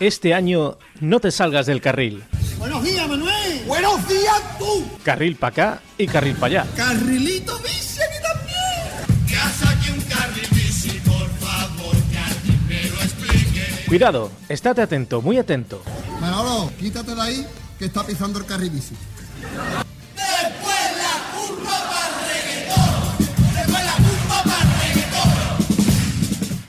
Este 0.00 0.32
año 0.32 0.78
no 1.00 1.18
te 1.18 1.32
salgas 1.32 1.66
del 1.66 1.80
carril. 1.80 2.22
Buenos 2.56 2.84
días, 2.84 3.08
Manuel. 3.08 3.62
Buenos 3.66 4.08
días, 4.08 4.58
tú. 4.58 4.86
Carril 5.02 5.34
para 5.34 5.50
acá 5.50 5.82
y 5.98 6.06
carril 6.06 6.36
para 6.36 6.62
allá. 6.62 6.70
Carrilito 6.76 7.58
bici 7.58 8.00
aquí 8.00 8.22
también. 8.22 9.26
Ya 9.26 9.50
saqué 9.50 9.90
un 9.90 10.00
carril 10.02 10.46
bici, 10.52 11.00
por 11.00 11.28
favor, 11.40 11.96
que 12.12 12.18
alguien 12.18 12.68
me 12.68 12.82
lo 12.90 13.02
explique. 13.02 13.66
Cuidado, 13.88 14.30
estate 14.48 14.82
atento, 14.82 15.20
muy 15.20 15.36
atento. 15.36 15.82
Manolo, 16.20 16.70
quítate 16.78 17.16
de 17.16 17.20
ahí 17.20 17.46
que 17.76 17.86
está 17.86 18.06
pisando 18.06 18.38
el 18.38 18.46
carril 18.46 18.70
bici. 18.70 18.94
Después 20.14 20.76
la 20.96 21.14
curva 21.34 21.76
para 21.90 22.28
reggaetón. 22.28 23.18
Después 23.52 23.84
la 23.84 23.96
curva 23.96 24.42
para 24.44 24.78
reggaetón. 24.78 25.30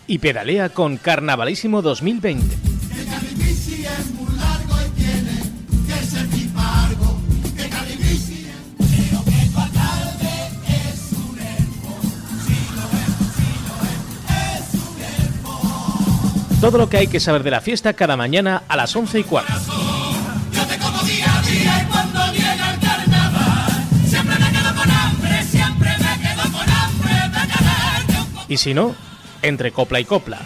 Y 0.08 0.18
pedalea 0.18 0.70
con 0.70 0.98
Carnavalísimo 0.98 1.84
2020. 1.84 2.69
Todo 16.62 16.78
lo 16.78 16.90
que 16.90 16.98
hay 16.98 17.08
que 17.08 17.22
saber 17.22 17.44
de 17.44 17.52
la 17.52 17.62
fiesta 17.62 17.94
cada 17.94 18.18
mañana 18.18 18.64
a 18.68 18.76
las 18.76 18.94
11 18.94 19.20
y 19.20 19.24
cuarto. 19.24 19.54
Yo 20.52 20.66
te 20.66 20.78
como 20.78 21.02
día 21.04 21.38
a 21.38 21.42
día 21.42 21.84
y 21.84 21.86
cuando 21.90 22.34
llega 22.34 22.74
el 22.74 22.80
carnaval 22.82 23.88
Siempre 24.06 24.36
me 24.36 24.52
quedo 24.52 24.76
con 24.76 24.92
hambre, 24.92 25.44
siempre 25.46 25.90
me 25.90 26.22
quedo 26.22 26.52
con 26.52 26.70
hambre 26.70 27.14
de 27.14 27.48
quedarte 27.48 28.14
un 28.20 28.32
poco 28.34 28.46
Y 28.50 28.58
si 28.58 28.74
no, 28.74 28.94
entre 29.42 29.72
copla 29.72 30.02
y 30.02 30.06
copla. 30.06 30.42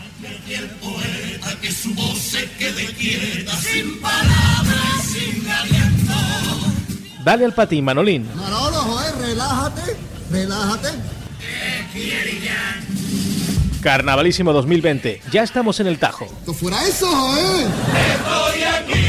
Dale 7.24 7.46
al 7.46 7.54
patín, 7.54 7.86
Manolín. 7.86 8.30
Manolo, 8.36 8.78
joder, 8.78 9.16
relájate, 9.18 9.98
relájate. 10.30 10.90
Carnavalísimo 13.84 14.54
2020. 14.54 15.22
Ya 15.30 15.44
estamos 15.44 15.80
en 15.82 15.88
el 15.88 16.00
Tajo. 16.00 16.26
¿Tú 16.46 16.54
fuera 16.54 16.82
eso, 16.88 17.06
joder? 17.06 17.68
Estoy 18.16 18.64
aquí, 18.64 19.03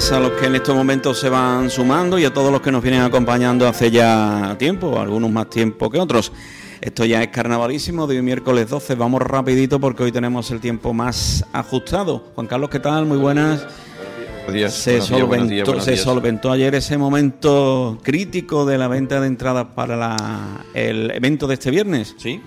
a 0.00 0.18
los 0.18 0.32
que 0.32 0.46
en 0.46 0.54
estos 0.56 0.74
momentos 0.74 1.18
se 1.20 1.28
van 1.28 1.68
sumando 1.70 2.18
y 2.18 2.24
a 2.24 2.32
todos 2.32 2.50
los 2.50 2.60
que 2.62 2.72
nos 2.72 2.82
vienen 2.82 3.02
acompañando 3.02 3.68
hace 3.68 3.90
ya 3.90 4.56
tiempo, 4.58 4.98
algunos 4.98 5.30
más 5.30 5.48
tiempo 5.50 5.88
que 5.90 5.98
otros. 5.98 6.32
Esto 6.80 7.04
ya 7.04 7.22
es 7.22 7.28
carnavalísimo 7.28 8.06
de 8.06 8.16
hoy 8.16 8.22
miércoles 8.22 8.68
12. 8.70 8.94
Vamos 8.94 9.20
rapidito 9.22 9.78
porque 9.78 10.02
hoy 10.02 10.10
tenemos 10.10 10.50
el 10.50 10.58
tiempo 10.60 10.94
más 10.94 11.44
ajustado. 11.52 12.24
Juan 12.34 12.46
Carlos, 12.46 12.70
¿qué 12.70 12.80
tal? 12.80 13.04
Muy 13.06 13.18
buenas. 13.18 13.66
Días, 14.50 14.72
Se, 14.74 14.92
buenos 14.98 15.08
solventó, 15.08 15.46
días, 15.46 15.66
buenos 15.68 15.84
se 15.84 15.96
solventó 15.96 16.50
ayer 16.50 16.74
ese 16.74 16.96
momento 16.98 17.98
crítico 18.02 18.64
de 18.64 18.78
la 18.78 18.88
venta 18.88 19.20
de 19.20 19.26
entradas 19.28 19.66
para 19.76 19.96
la- 19.96 20.64
el 20.74 21.10
evento 21.12 21.46
de 21.46 21.54
este 21.54 21.70
viernes. 21.70 22.14
Sí. 22.18 22.40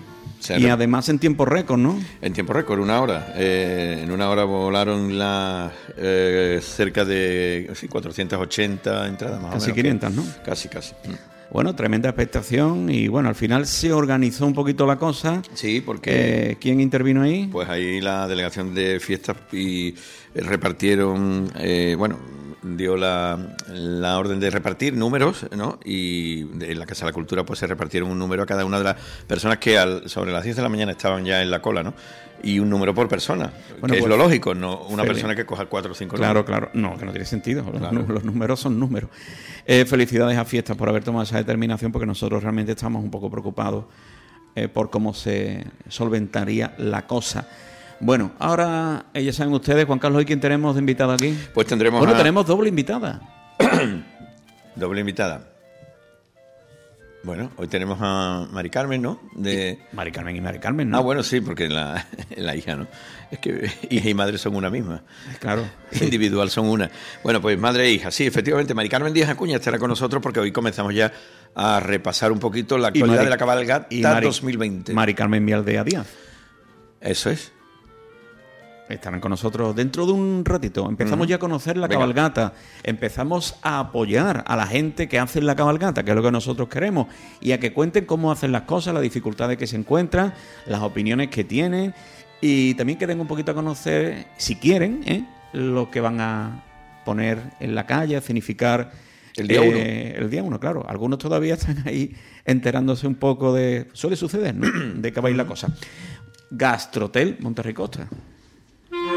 Se 0.44 0.58
Y 0.60 0.66
además 0.66 1.08
en 1.08 1.18
tiempo 1.18 1.44
récord, 1.44 1.78
¿no? 1.78 1.98
En 2.20 2.32
tiempo 2.32 2.52
récord, 2.52 2.78
una 2.80 3.00
hora. 3.00 3.32
Eh, 3.36 4.00
en 4.04 4.10
una 4.12 4.28
hora 4.28 4.44
volaron 4.44 5.18
las 5.18 5.72
eh, 5.96 6.60
cerca 6.62 7.04
de 7.04 7.70
sí, 7.74 7.88
480 7.88 9.08
entradas 9.08 9.40
más 9.40 9.54
Casi 9.54 9.70
o 9.70 9.74
menos. 9.74 10.00
500, 10.00 10.12
¿no? 10.12 10.24
Casi, 10.44 10.68
casi. 10.68 10.92
Mm. 11.06 11.12
Bueno, 11.50 11.74
tremenda 11.74 12.08
expectación 12.08 12.90
y 12.90 13.06
bueno, 13.06 13.28
al 13.28 13.34
final 13.36 13.66
se 13.66 13.92
organizó 13.92 14.44
un 14.44 14.54
poquito 14.54 14.86
la 14.86 14.96
cosa. 14.96 15.40
Sí, 15.54 15.80
porque 15.80 16.50
Eh, 16.50 16.56
¿Quién 16.60 16.80
intervino 16.80 17.22
ahí? 17.22 17.48
pues 17.52 17.68
ahí 17.68 18.00
la 18.00 18.26
delegación 18.26 18.74
de 18.74 18.98
fiestas 18.98 19.36
y 19.52 19.94
repartieron, 20.34 21.50
eh, 21.58 21.94
bueno, 21.96 22.18
dio 22.64 22.96
la, 22.96 23.56
la 23.68 24.18
orden 24.18 24.40
de 24.40 24.50
repartir 24.50 24.96
números, 24.96 25.46
¿no? 25.56 25.78
Y 25.84 26.40
en 26.64 26.78
la 26.78 26.86
Casa 26.86 27.04
de 27.04 27.10
la 27.10 27.14
Cultura 27.14 27.44
pues 27.44 27.58
se 27.58 27.66
repartieron 27.66 28.10
un 28.10 28.18
número 28.18 28.42
a 28.42 28.46
cada 28.46 28.64
una 28.64 28.78
de 28.78 28.84
las 28.84 28.96
personas 29.26 29.58
que 29.58 29.78
al, 29.78 30.08
sobre 30.08 30.32
las 30.32 30.42
10 30.44 30.56
de 30.56 30.62
la 30.62 30.68
mañana 30.68 30.92
estaban 30.92 31.24
ya 31.24 31.42
en 31.42 31.50
la 31.50 31.60
cola, 31.60 31.82
¿no? 31.82 31.94
Y 32.42 32.58
un 32.58 32.68
número 32.68 32.94
por 32.94 33.08
persona, 33.08 33.52
Bueno, 33.80 33.92
que 33.94 34.00
es 34.00 34.04
pues, 34.06 34.10
lo 34.10 34.16
lógico, 34.16 34.54
no 34.54 34.78
una 34.88 35.02
persona 35.04 35.34
que 35.34 35.46
coja 35.46 35.66
cuatro 35.66 35.92
o 35.92 35.94
cinco 35.94 36.16
Claro, 36.16 36.40
números. 36.42 36.46
claro. 36.46 36.70
No, 36.74 36.98
que 36.98 37.04
no 37.06 37.10
tiene 37.12 37.24
sentido. 37.26 37.62
Los, 37.70 37.78
Claro. 37.80 37.92
nu- 38.02 38.12
los 38.12 38.24
números 38.24 38.60
son 38.60 38.78
números. 38.78 39.08
Eh, 39.66 39.84
felicidades 39.86 40.36
a 40.36 40.44
Fiestas 40.44 40.76
por 40.76 40.88
haber 40.90 41.02
tomado 41.04 41.22
esa 41.24 41.38
determinación, 41.38 41.90
porque 41.92 42.06
nosotros 42.06 42.42
realmente 42.42 42.72
estamos 42.72 43.02
un 43.02 43.10
poco 43.10 43.30
preocupados 43.30 43.84
eh, 44.56 44.68
por 44.68 44.90
cómo 44.90 45.14
se 45.14 45.64
solventaría 45.88 46.74
la 46.78 47.06
cosa. 47.06 47.48
Bueno, 48.00 48.32
ahora 48.38 49.06
eh, 49.14 49.24
ya 49.24 49.32
saben 49.32 49.52
ustedes, 49.54 49.84
Juan 49.86 49.98
Carlos, 49.98 50.22
¿y 50.22 50.24
quién 50.26 50.40
tenemos 50.40 50.74
de 50.74 50.80
invitado 50.80 51.12
aquí? 51.12 51.36
Pues 51.54 51.66
tendremos 51.66 52.00
Bueno, 52.00 52.14
a- 52.14 52.18
tenemos 52.18 52.46
doble 52.46 52.68
invitada. 52.68 53.20
Doble 54.76 55.00
invitada. 55.00 55.50
Bueno, 57.22 57.50
hoy 57.56 57.68
tenemos 57.68 57.96
a 58.02 58.46
Mari 58.52 58.68
Carmen, 58.68 59.00
¿no? 59.00 59.18
De... 59.34 59.78
Mari 59.92 60.12
Carmen 60.12 60.36
y 60.36 60.42
Mari 60.42 60.58
Carmen, 60.58 60.90
¿no? 60.90 60.98
Ah, 60.98 61.00
bueno, 61.00 61.22
sí, 61.22 61.40
porque 61.40 61.68
la, 61.70 62.06
la 62.36 62.54
hija, 62.54 62.74
¿no? 62.76 62.86
Es 63.30 63.38
que 63.38 63.70
hija 63.88 64.08
y 64.10 64.12
madre 64.14 64.36
son 64.36 64.54
una 64.56 64.68
misma. 64.68 65.02
Claro. 65.40 65.64
Individual 66.02 66.50
son 66.50 66.66
una. 66.66 66.90
Bueno, 67.22 67.40
pues 67.40 67.58
madre 67.58 67.86
e 67.86 67.92
hija. 67.92 68.10
Sí, 68.10 68.26
efectivamente, 68.26 68.74
Mari 68.74 68.90
Carmen 68.90 69.14
Díaz 69.14 69.30
Acuña 69.30 69.56
estará 69.56 69.78
con 69.78 69.88
nosotros 69.88 70.22
porque 70.22 70.40
hoy 70.40 70.52
comenzamos 70.52 70.94
ya 70.94 71.12
a 71.54 71.80
repasar 71.80 72.30
un 72.30 72.40
poquito 72.40 72.76
la 72.76 72.88
actualidad 72.88 73.16
Mari- 73.20 73.24
de 73.24 73.30
la 73.30 73.38
cabalgata 73.38 73.86
y 73.88 74.02
Mari- 74.02 74.26
2020. 74.26 74.92
Mari 74.92 75.14
Carmen 75.14 75.42
Mialdea 75.42 75.82
Díaz. 75.84 76.06
Eso 77.00 77.30
es. 77.30 77.52
Estarán 78.88 79.20
con 79.20 79.30
nosotros 79.30 79.74
dentro 79.74 80.04
de 80.04 80.12
un 80.12 80.44
ratito. 80.44 80.86
Empezamos 80.88 81.26
ya 81.26 81.36
a 81.36 81.38
conocer 81.38 81.76
la 81.78 81.86
Venga. 81.86 82.00
cabalgata. 82.00 82.52
Empezamos 82.82 83.56
a 83.62 83.80
apoyar 83.80 84.44
a 84.46 84.56
la 84.56 84.66
gente 84.66 85.08
que 85.08 85.18
hace 85.18 85.40
la 85.40 85.56
cabalgata, 85.56 86.04
que 86.04 86.10
es 86.10 86.16
lo 86.16 86.22
que 86.22 86.30
nosotros 86.30 86.68
queremos, 86.68 87.06
y 87.40 87.52
a 87.52 87.60
que 87.60 87.72
cuenten 87.72 88.04
cómo 88.04 88.30
hacen 88.30 88.52
las 88.52 88.62
cosas, 88.62 88.92
las 88.92 89.02
dificultades 89.02 89.56
que 89.56 89.66
se 89.66 89.76
encuentran, 89.76 90.34
las 90.66 90.82
opiniones 90.82 91.28
que 91.28 91.44
tienen, 91.44 91.94
y 92.42 92.74
también 92.74 92.98
que 92.98 93.06
den 93.06 93.20
un 93.20 93.26
poquito 93.26 93.52
a 93.52 93.54
conocer, 93.54 94.26
si 94.36 94.56
quieren, 94.56 95.02
¿eh? 95.06 95.24
lo 95.54 95.90
que 95.90 96.00
van 96.00 96.20
a 96.20 96.64
poner 97.06 97.38
en 97.60 97.74
la 97.74 97.86
calle, 97.86 98.16
a 98.16 98.20
significar 98.20 98.92
El 99.36 99.48
día 99.48 99.62
uno. 99.62 99.78
El 99.78 100.30
día 100.30 100.42
uno, 100.42 100.60
claro. 100.60 100.84
Algunos 100.86 101.18
todavía 101.18 101.54
están 101.58 101.82
ahí 101.86 102.14
enterándose 102.44 103.06
un 103.06 103.14
poco 103.14 103.54
de. 103.54 103.88
Suele 103.94 104.16
suceder, 104.16 104.54
¿no? 104.54 104.66
De 105.00 105.10
que 105.10 105.20
va 105.22 105.28
a 105.28 105.30
ir 105.30 105.38
la 105.38 105.46
cosa. 105.46 105.74
Gastrotel 106.50 107.38
Monterrey 107.40 107.72
Costa. 107.72 108.08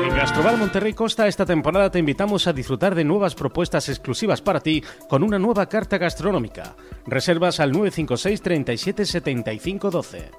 En 0.03 0.15
Gastrobar 0.15 0.57
Monterrey 0.57 0.93
Costa 0.93 1.27
esta 1.27 1.45
temporada 1.45 1.89
te 1.89 1.99
invitamos 1.99 2.47
a 2.47 2.53
disfrutar 2.53 2.93
de 2.93 3.03
nuevas 3.03 3.35
propuestas 3.35 3.89
exclusivas 3.89 4.41
para 4.41 4.59
ti 4.59 4.83
con 5.09 5.23
una 5.23 5.39
nueva 5.39 5.67
carta 5.67 5.97
gastronómica. 5.97 6.75
Reservas 7.05 7.59
al 7.59 7.71
956 7.71 8.41
37 8.41 9.05
75 9.05 9.89
12. 9.89 10.31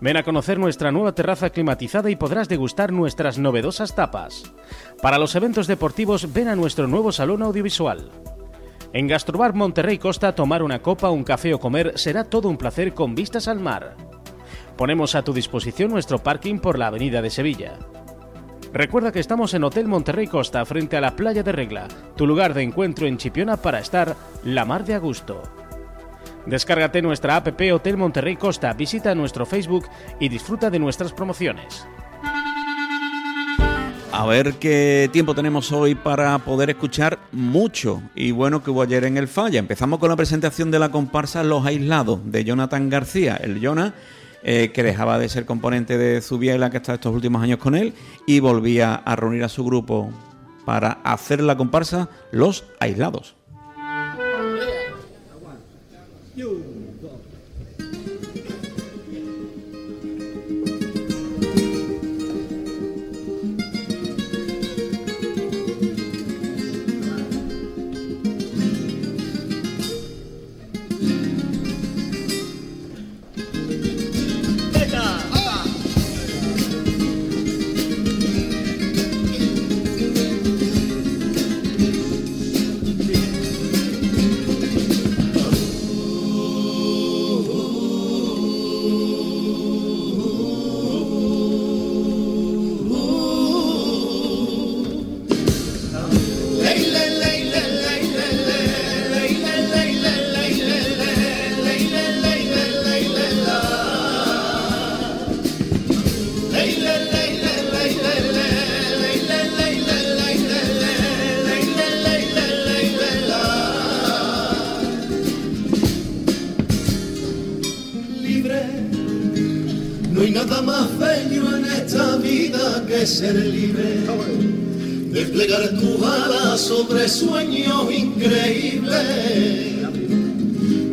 Ven 0.00 0.16
a 0.16 0.22
conocer 0.22 0.58
nuestra 0.58 0.90
nueva 0.90 1.14
terraza 1.14 1.50
climatizada 1.50 2.10
y 2.10 2.16
podrás 2.16 2.48
degustar 2.48 2.92
nuestras 2.92 3.38
novedosas 3.38 3.94
tapas. 3.94 4.52
Para 5.02 5.18
los 5.18 5.34
eventos 5.34 5.66
deportivos 5.66 6.32
ven 6.32 6.48
a 6.48 6.56
nuestro 6.56 6.86
nuevo 6.86 7.12
salón 7.12 7.42
audiovisual. 7.42 8.10
En 8.92 9.06
Gastrobar 9.06 9.54
Monterrey 9.54 9.98
Costa 9.98 10.34
tomar 10.34 10.62
una 10.62 10.80
copa, 10.80 11.10
un 11.10 11.24
café 11.24 11.52
o 11.52 11.60
comer 11.60 11.98
será 11.98 12.24
todo 12.24 12.48
un 12.48 12.56
placer 12.56 12.94
con 12.94 13.14
vistas 13.14 13.48
al 13.48 13.60
mar. 13.60 13.96
Ponemos 14.76 15.14
a 15.14 15.22
tu 15.22 15.32
disposición 15.32 15.90
nuestro 15.90 16.22
parking 16.22 16.58
por 16.58 16.78
la 16.78 16.88
Avenida 16.88 17.20
de 17.20 17.30
Sevilla. 17.30 17.78
Recuerda 18.74 19.12
que 19.12 19.20
estamos 19.20 19.54
en 19.54 19.62
Hotel 19.62 19.86
Monterrey 19.86 20.26
Costa, 20.26 20.64
frente 20.64 20.96
a 20.96 21.00
la 21.00 21.14
playa 21.14 21.44
de 21.44 21.52
Regla, 21.52 21.86
tu 22.16 22.26
lugar 22.26 22.54
de 22.54 22.64
encuentro 22.64 23.06
en 23.06 23.18
Chipiona 23.18 23.56
para 23.56 23.78
estar 23.78 24.16
la 24.42 24.64
mar 24.64 24.84
de 24.84 24.94
a 24.94 24.98
gusto. 24.98 25.44
Descárgate 26.44 27.00
nuestra 27.00 27.36
app 27.36 27.46
Hotel 27.72 27.96
Monterrey 27.96 28.34
Costa, 28.34 28.72
visita 28.72 29.14
nuestro 29.14 29.46
Facebook 29.46 29.86
y 30.18 30.28
disfruta 30.28 30.70
de 30.70 30.80
nuestras 30.80 31.12
promociones. 31.12 31.86
A 34.10 34.26
ver 34.26 34.54
qué 34.54 35.08
tiempo 35.12 35.36
tenemos 35.36 35.70
hoy 35.70 35.94
para 35.94 36.36
poder 36.40 36.70
escuchar 36.70 37.20
mucho 37.30 38.02
y 38.16 38.32
bueno 38.32 38.64
que 38.64 38.72
hubo 38.72 38.82
ayer 38.82 39.04
en 39.04 39.16
el 39.18 39.28
Falla. 39.28 39.60
Empezamos 39.60 40.00
con 40.00 40.08
la 40.08 40.16
presentación 40.16 40.72
de 40.72 40.80
la 40.80 40.90
comparsa 40.90 41.44
Los 41.44 41.64
Aislados 41.64 42.18
de 42.24 42.42
Jonathan 42.42 42.90
García, 42.90 43.36
el 43.36 43.64
Jonah, 43.64 43.94
eh, 44.44 44.70
que 44.72 44.82
dejaba 44.82 45.18
de 45.18 45.28
ser 45.28 45.46
componente 45.46 45.98
de 45.98 46.20
Zubiela, 46.20 46.70
que 46.70 46.76
está 46.76 46.94
estos 46.94 47.14
últimos 47.14 47.42
años 47.42 47.58
con 47.58 47.74
él, 47.74 47.94
y 48.26 48.40
volvía 48.40 48.94
a 48.94 49.16
reunir 49.16 49.42
a 49.42 49.48
su 49.48 49.64
grupo 49.64 50.10
para 50.64 51.00
hacer 51.04 51.40
la 51.40 51.56
comparsa 51.56 52.10
Los 52.30 52.64
Aislados. 52.78 53.34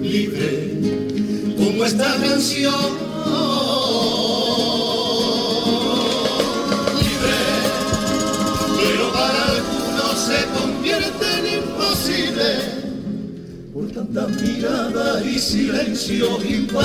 libre, 0.01 0.50
como 1.57 1.86
esta 1.86 2.15
canción. 2.18 2.74
Libre, 7.01 7.38
pero 8.77 9.12
para 9.13 9.42
algunos 9.50 10.15
se 10.27 10.39
convierte 10.57 11.25
en 11.39 11.45
imposible, 11.63 12.50
por 13.74 13.86
tanta 13.92 14.27
mirada 14.27 15.24
y 15.24 15.39
silencio 15.39 16.27
imposible. 16.44 16.81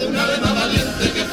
De 0.00 0.06
un 0.06 0.16
alma 0.16 0.52
valiente 0.54 1.12
que 1.12 1.29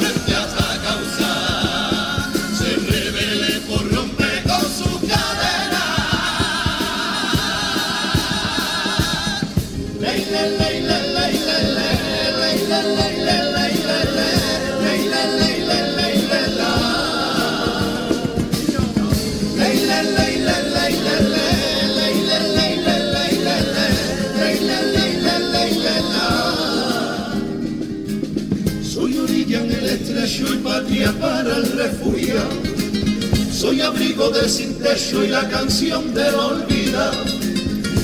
Soy 33.52 33.80
abrigo 33.80 34.30
del 34.30 34.50
sin 34.50 34.80
techo 34.80 35.24
y 35.24 35.28
la 35.28 35.48
canción 35.48 36.12
del 36.12 36.34
olvida. 36.34 37.12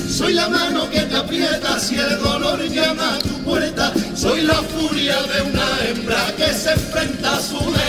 Soy 0.09 0.33
la 0.33 0.47
mano 0.47 0.89
que 0.89 1.01
te 1.01 1.15
aprieta 1.15 1.77
si 1.77 1.95
el 1.95 2.17
dolor 2.19 2.63
llama 2.69 3.15
a 3.15 3.19
tu 3.19 3.43
puerta. 3.43 3.91
Soy 4.15 4.43
la 4.43 4.55
furia 4.63 5.17
de 5.23 5.41
una 5.41 5.67
hembra 5.89 6.33
que 6.37 6.53
se 6.53 6.71
enfrenta 6.71 7.35
a 7.35 7.41
su 7.41 7.59
legado. 7.59 7.84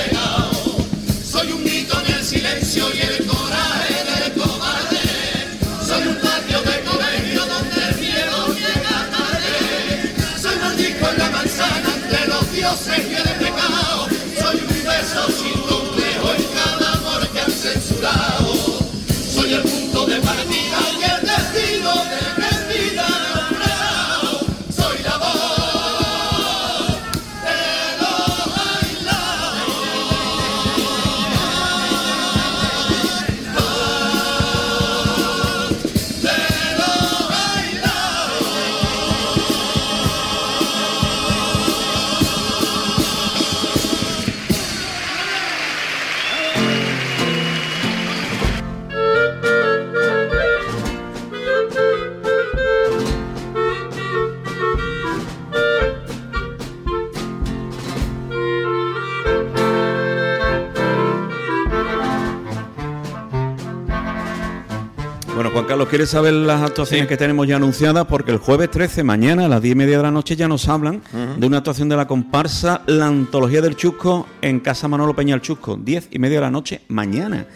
¿Quieres 65.96 66.10
saber 66.10 66.34
las 66.34 66.60
actuaciones 66.60 67.06
que 67.06 67.16
tenemos 67.16 67.46
ya 67.48 67.56
anunciadas? 67.56 68.04
Porque 68.04 68.30
el 68.30 68.36
jueves 68.36 68.70
13, 68.70 69.02
mañana 69.02 69.46
a 69.46 69.48
las 69.48 69.62
10 69.62 69.72
y 69.72 69.76
media 69.76 69.96
de 69.96 70.02
la 70.02 70.10
noche, 70.10 70.36
ya 70.36 70.46
nos 70.46 70.68
hablan 70.68 71.00
de 71.38 71.46
una 71.46 71.56
actuación 71.56 71.88
de 71.88 71.96
la 71.96 72.06
comparsa 72.06 72.82
La 72.86 73.06
Antología 73.06 73.62
del 73.62 73.76
Chusco 73.76 74.26
en 74.42 74.60
Casa 74.60 74.88
Manolo 74.88 75.16
Peña 75.16 75.34
el 75.34 75.40
Chusco, 75.40 75.78
10 75.78 76.08
y 76.10 76.18
media 76.18 76.36
de 76.36 76.40
la 76.42 76.50
noche 76.50 76.82
mañana. 76.88 77.46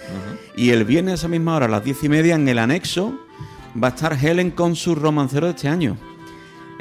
Y 0.57 0.71
el 0.71 0.87
viernes 0.87 1.13
a 1.13 1.15
esa 1.17 1.29
misma 1.29 1.55
hora, 1.55 1.67
a 1.67 1.69
las 1.69 1.85
10 1.85 2.05
y 2.05 2.09
media, 2.09 2.35
en 2.35 2.49
el 2.49 2.59
anexo, 2.59 3.13
va 3.77 3.89
a 3.89 3.91
estar 3.91 4.15
Helen 4.15 4.53
con 4.53 4.75
su 4.75 4.95
romancero 4.95 5.47
de 5.47 5.53
este 5.53 5.69
año. 5.69 5.99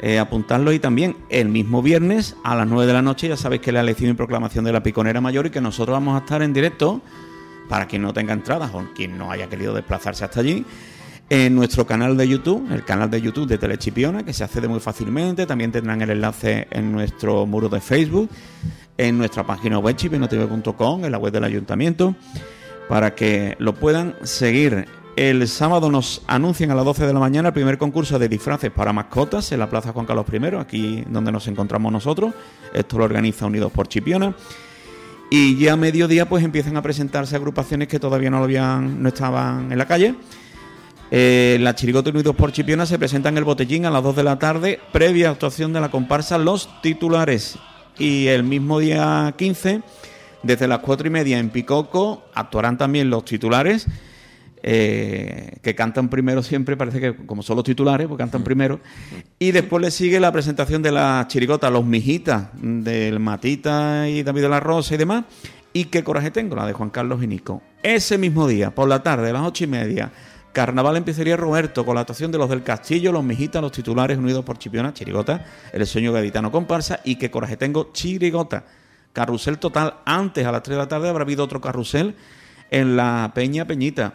Eh, 0.00 0.18
apuntarlo 0.18 0.72
y 0.72 0.78
también 0.78 1.14
el 1.28 1.50
mismo 1.50 1.82
viernes 1.82 2.36
a 2.42 2.54
las 2.54 2.66
9 2.66 2.86
de 2.86 2.92
la 2.94 3.02
noche, 3.02 3.28
ya 3.28 3.36
sabéis 3.36 3.60
que 3.60 3.68
es 3.68 3.74
la 3.74 3.80
elección 3.80 4.10
y 4.10 4.14
proclamación 4.14 4.64
de 4.64 4.72
la 4.72 4.82
Piconera 4.82 5.20
Mayor 5.20 5.44
y 5.44 5.50
que 5.50 5.60
nosotros 5.60 5.92
vamos 5.92 6.14
a 6.14 6.24
estar 6.24 6.40
en 6.40 6.54
directo 6.54 7.02
para 7.68 7.86
quien 7.86 8.00
no 8.00 8.14
tenga 8.14 8.32
entradas 8.32 8.70
o 8.72 8.82
quien 8.94 9.18
no 9.18 9.30
haya 9.30 9.46
querido 9.50 9.74
desplazarse 9.74 10.24
hasta 10.24 10.40
allí 10.40 10.64
en 11.30 11.54
nuestro 11.54 11.86
canal 11.86 12.16
de 12.16 12.26
YouTube, 12.26 12.66
el 12.72 12.84
canal 12.84 13.08
de 13.08 13.20
YouTube 13.22 13.46
de 13.46 13.56
Telechipiona, 13.56 14.24
que 14.24 14.32
se 14.32 14.42
accede 14.42 14.66
muy 14.66 14.80
fácilmente. 14.80 15.46
También 15.46 15.70
tendrán 15.70 16.02
el 16.02 16.10
enlace 16.10 16.66
en 16.72 16.90
nuestro 16.90 17.46
muro 17.46 17.68
de 17.68 17.80
Facebook, 17.80 18.28
en 18.98 19.16
nuestra 19.16 19.46
página 19.46 19.78
web 19.78 19.94
chipinotv.com, 19.94 21.04
en 21.04 21.12
la 21.12 21.18
web 21.18 21.32
del 21.32 21.44
ayuntamiento, 21.44 22.16
para 22.88 23.14
que 23.14 23.54
lo 23.60 23.76
puedan 23.76 24.16
seguir. 24.24 24.88
El 25.14 25.46
sábado 25.46 25.88
nos 25.88 26.22
anuncian 26.26 26.72
a 26.72 26.74
las 26.74 26.84
12 26.84 27.06
de 27.06 27.12
la 27.12 27.20
mañana 27.20 27.48
el 27.50 27.54
primer 27.54 27.78
concurso 27.78 28.18
de 28.18 28.28
disfraces 28.28 28.72
para 28.72 28.92
mascotas 28.92 29.52
en 29.52 29.60
la 29.60 29.70
Plaza 29.70 29.92
Juan 29.92 30.06
Carlos 30.06 30.26
I, 30.32 30.56
aquí 30.56 31.04
donde 31.08 31.30
nos 31.30 31.46
encontramos 31.46 31.92
nosotros. 31.92 32.34
Esto 32.74 32.98
lo 32.98 33.04
organiza 33.04 33.46
Unidos 33.46 33.70
por 33.70 33.86
Chipiona. 33.86 34.34
Y 35.30 35.56
ya 35.58 35.74
a 35.74 35.76
mediodía 35.76 36.28
pues 36.28 36.42
empiezan 36.42 36.76
a 36.76 36.82
presentarse 36.82 37.36
agrupaciones 37.36 37.86
que 37.86 38.00
todavía 38.00 38.30
no, 38.30 38.38
lo 38.38 38.44
habían, 38.44 39.00
no 39.00 39.08
estaban 39.08 39.70
en 39.70 39.78
la 39.78 39.86
calle. 39.86 40.16
Eh, 41.10 41.58
la 41.60 41.74
Chirigota 41.74 42.10
Unidos 42.10 42.36
por 42.36 42.52
Chipiona 42.52 42.86
se 42.86 42.98
presenta 42.98 43.30
en 43.30 43.38
el 43.38 43.44
Botellín 43.44 43.84
a 43.84 43.90
las 43.90 44.02
2 44.02 44.16
de 44.16 44.22
la 44.22 44.38
tarde, 44.38 44.78
previa 44.92 45.30
actuación 45.30 45.72
de 45.72 45.80
la 45.80 45.90
comparsa 45.90 46.38
Los 46.38 46.68
Titulares. 46.82 47.58
Y 47.98 48.28
el 48.28 48.44
mismo 48.44 48.78
día 48.78 49.34
15, 49.36 49.82
desde 50.42 50.68
las 50.68 50.78
4 50.78 51.08
y 51.08 51.10
media 51.10 51.38
en 51.38 51.50
Picoco, 51.50 52.22
actuarán 52.32 52.78
también 52.78 53.10
los 53.10 53.24
titulares, 53.24 53.86
eh, 54.62 55.56
que 55.62 55.74
cantan 55.74 56.08
primero 56.08 56.42
siempre, 56.42 56.76
parece 56.76 57.00
que 57.00 57.16
como 57.26 57.42
son 57.42 57.56
los 57.56 57.64
titulares, 57.64 58.06
pues 58.06 58.16
cantan 58.16 58.44
primero. 58.44 58.80
Y 59.38 59.50
después 59.50 59.82
le 59.82 59.90
sigue 59.90 60.20
la 60.20 60.32
presentación 60.32 60.80
de 60.80 60.92
la 60.92 61.26
chirigota 61.28 61.70
Los 61.70 61.84
Mijitas, 61.84 62.48
del 62.54 63.18
Matita 63.18 64.08
y 64.08 64.22
David 64.22 64.42
de 64.42 64.48
la 64.48 64.60
Rosa 64.60 64.94
y 64.94 64.98
demás. 64.98 65.24
Y 65.72 65.86
qué 65.86 66.02
coraje 66.02 66.30
tengo, 66.30 66.56
la 66.56 66.66
de 66.66 66.72
Juan 66.72 66.90
Carlos 66.90 67.22
y 67.22 67.26
Nico. 67.26 67.62
Ese 67.82 68.16
mismo 68.16 68.48
día, 68.48 68.74
por 68.74 68.88
la 68.88 69.02
tarde, 69.02 69.30
a 69.30 69.32
las 69.32 69.42
ocho 69.42 69.64
y 69.64 69.66
media, 69.68 70.10
Carnaval 70.52 70.96
empezaría 70.96 71.36
Roberto 71.36 71.84
con 71.84 71.94
la 71.94 72.00
actuación 72.00 72.32
de 72.32 72.38
los 72.38 72.50
del 72.50 72.62
Castillo, 72.62 73.12
los 73.12 73.22
Mijitas, 73.22 73.62
los 73.62 73.72
titulares 73.72 74.18
unidos 74.18 74.44
por 74.44 74.58
Chipiona, 74.58 74.92
Chirigota, 74.92 75.44
el 75.72 75.86
sueño 75.86 76.12
gaditano 76.12 76.50
comparsa 76.50 77.00
y 77.04 77.16
qué 77.16 77.30
coraje 77.30 77.56
tengo, 77.56 77.90
Chirigota. 77.92 78.64
Carrusel 79.12 79.58
total, 79.58 79.94
antes 80.04 80.46
a 80.46 80.52
las 80.52 80.62
3 80.62 80.76
de 80.76 80.78
la 80.82 80.88
tarde 80.88 81.08
habrá 81.08 81.22
habido 81.22 81.44
otro 81.44 81.60
carrusel 81.60 82.14
en 82.70 82.96
la 82.96 83.32
Peña 83.34 83.64
Peñita. 83.64 84.14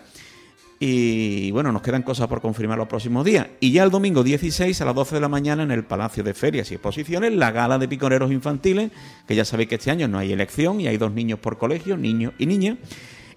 Y 0.79 1.51
bueno, 1.51 1.71
nos 1.71 1.81
quedan 1.81 2.03
cosas 2.03 2.27
por 2.27 2.41
confirmar 2.41 2.77
los 2.77 2.87
próximos 2.87 3.23
días. 3.23 3.47
Y 3.61 3.71
ya 3.71 3.83
el 3.83 3.91
domingo 3.91 4.23
16 4.23 4.79
a 4.81 4.85
las 4.85 4.95
12 4.95 5.15
de 5.15 5.21
la 5.21 5.29
mañana 5.29 5.63
en 5.63 5.71
el 5.71 5.85
Palacio 5.85 6.23
de 6.23 6.33
Ferias 6.33 6.69
y 6.71 6.75
Exposiciones, 6.75 7.33
la 7.33 7.51
gala 7.51 7.77
de 7.77 7.87
piconeros 7.87 8.31
infantiles, 8.31 8.91
que 9.25 9.35
ya 9.35 9.45
sabéis 9.45 9.69
que 9.69 9.75
este 9.75 9.91
año 9.91 10.07
no 10.07 10.17
hay 10.17 10.33
elección 10.33 10.81
y 10.81 10.87
hay 10.87 10.97
dos 10.97 11.11
niños 11.11 11.39
por 11.39 11.57
colegio, 11.57 11.95
niños 11.95 12.33
y 12.37 12.45
niñas. 12.45 12.77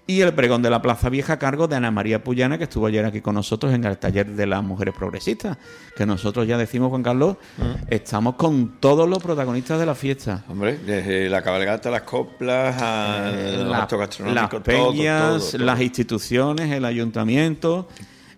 Y 0.09 0.21
el 0.21 0.33
pregón 0.33 0.63
de 0.63 0.71
la 0.71 0.81
Plaza 0.81 1.07
Vieja 1.07 1.33
a 1.33 1.37
cargo 1.37 1.67
de 1.67 1.75
Ana 1.75 1.91
María 1.91 2.23
Puyana, 2.23 2.57
que 2.57 2.63
estuvo 2.63 2.87
ayer 2.87 3.05
aquí 3.05 3.21
con 3.21 3.35
nosotros 3.35 3.71
en 3.75 3.83
el 3.83 3.95
taller 3.99 4.25
de 4.25 4.47
las 4.47 4.63
mujeres 4.63 4.95
progresistas. 4.95 5.55
Que 5.95 6.03
nosotros 6.07 6.47
ya 6.47 6.57
decimos, 6.57 6.89
Juan 6.89 7.03
Carlos, 7.03 7.37
estamos 7.91 8.33
con 8.33 8.79
todos 8.79 9.07
los 9.07 9.21
protagonistas 9.21 9.79
de 9.79 9.85
la 9.85 9.93
fiesta. 9.93 10.43
Hombre, 10.47 10.79
desde 10.79 11.29
la 11.29 11.43
cabalgata, 11.43 11.91
las 11.91 12.01
coplas, 12.01 12.75
a 12.81 13.31
los 13.55 13.67
La- 13.67 13.83
actos 13.83 13.99
las 13.99 14.49
todo, 14.49 14.63
peñas, 14.63 15.21
todo, 15.21 15.51
todo. 15.51 15.63
las 15.65 15.79
instituciones, 15.79 16.71
el 16.71 16.85
ayuntamiento, 16.85 17.87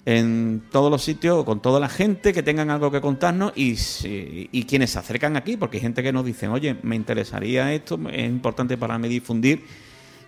en 0.05 0.63
todos 0.73 0.91
los 0.91 1.01
sitios, 1.01 1.45
con 1.45 1.61
toda 1.61 1.79
la 1.79 1.87
gente 1.87 2.33
que 2.33 2.43
tengan 2.43 2.69
algo 2.69 2.91
que 2.91 2.99
contarnos 2.99 3.53
y, 3.55 3.77
y 4.51 4.63
quienes 4.65 4.89
se 4.91 4.99
acercan 4.99 5.37
aquí, 5.37 5.55
porque 5.55 5.77
hay 5.77 5.81
gente 5.83 6.03
que 6.03 6.11
nos 6.11 6.25
dicen, 6.25 6.49
oye, 6.49 6.75
me 6.83 6.97
interesaría 6.97 7.71
esto, 7.73 7.97
es 8.11 8.27
importante 8.27 8.77
para 8.77 8.97
mí 8.97 9.07
difundir. 9.07 9.63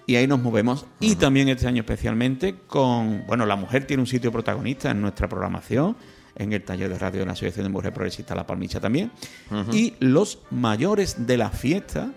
Y 0.06 0.16
ahí 0.16 0.28
nos 0.28 0.40
movemos. 0.42 0.86
Y 1.00 1.16
también 1.16 1.50
este 1.50 1.68
año 1.68 1.82
especialmente 1.82 2.56
con, 2.68 3.26
bueno, 3.26 3.46
la 3.46 3.56
mujer 3.56 3.86
tiene 3.86 4.02
un 4.02 4.08
sitio 4.08 4.32
protagonista 4.32 4.92
en 4.92 5.02
nuestra 5.02 5.30
programación, 5.30 5.96
en 6.36 6.52
el 6.52 6.64
taller 6.64 6.90
de 6.90 6.98
radio 6.98 7.22
de 7.22 7.26
la 7.28 7.34
Asociación 7.34 7.66
de 7.66 7.70
Mujeres 7.70 7.94
Progresistas 7.94 8.36
La 8.36 8.46
Palmicha 8.46 8.80
también. 8.80 9.12
Y 9.72 9.94
los 10.00 10.40
mayores 10.52 11.26
de 11.26 11.38
la 11.38 11.50
fiesta 11.50 12.12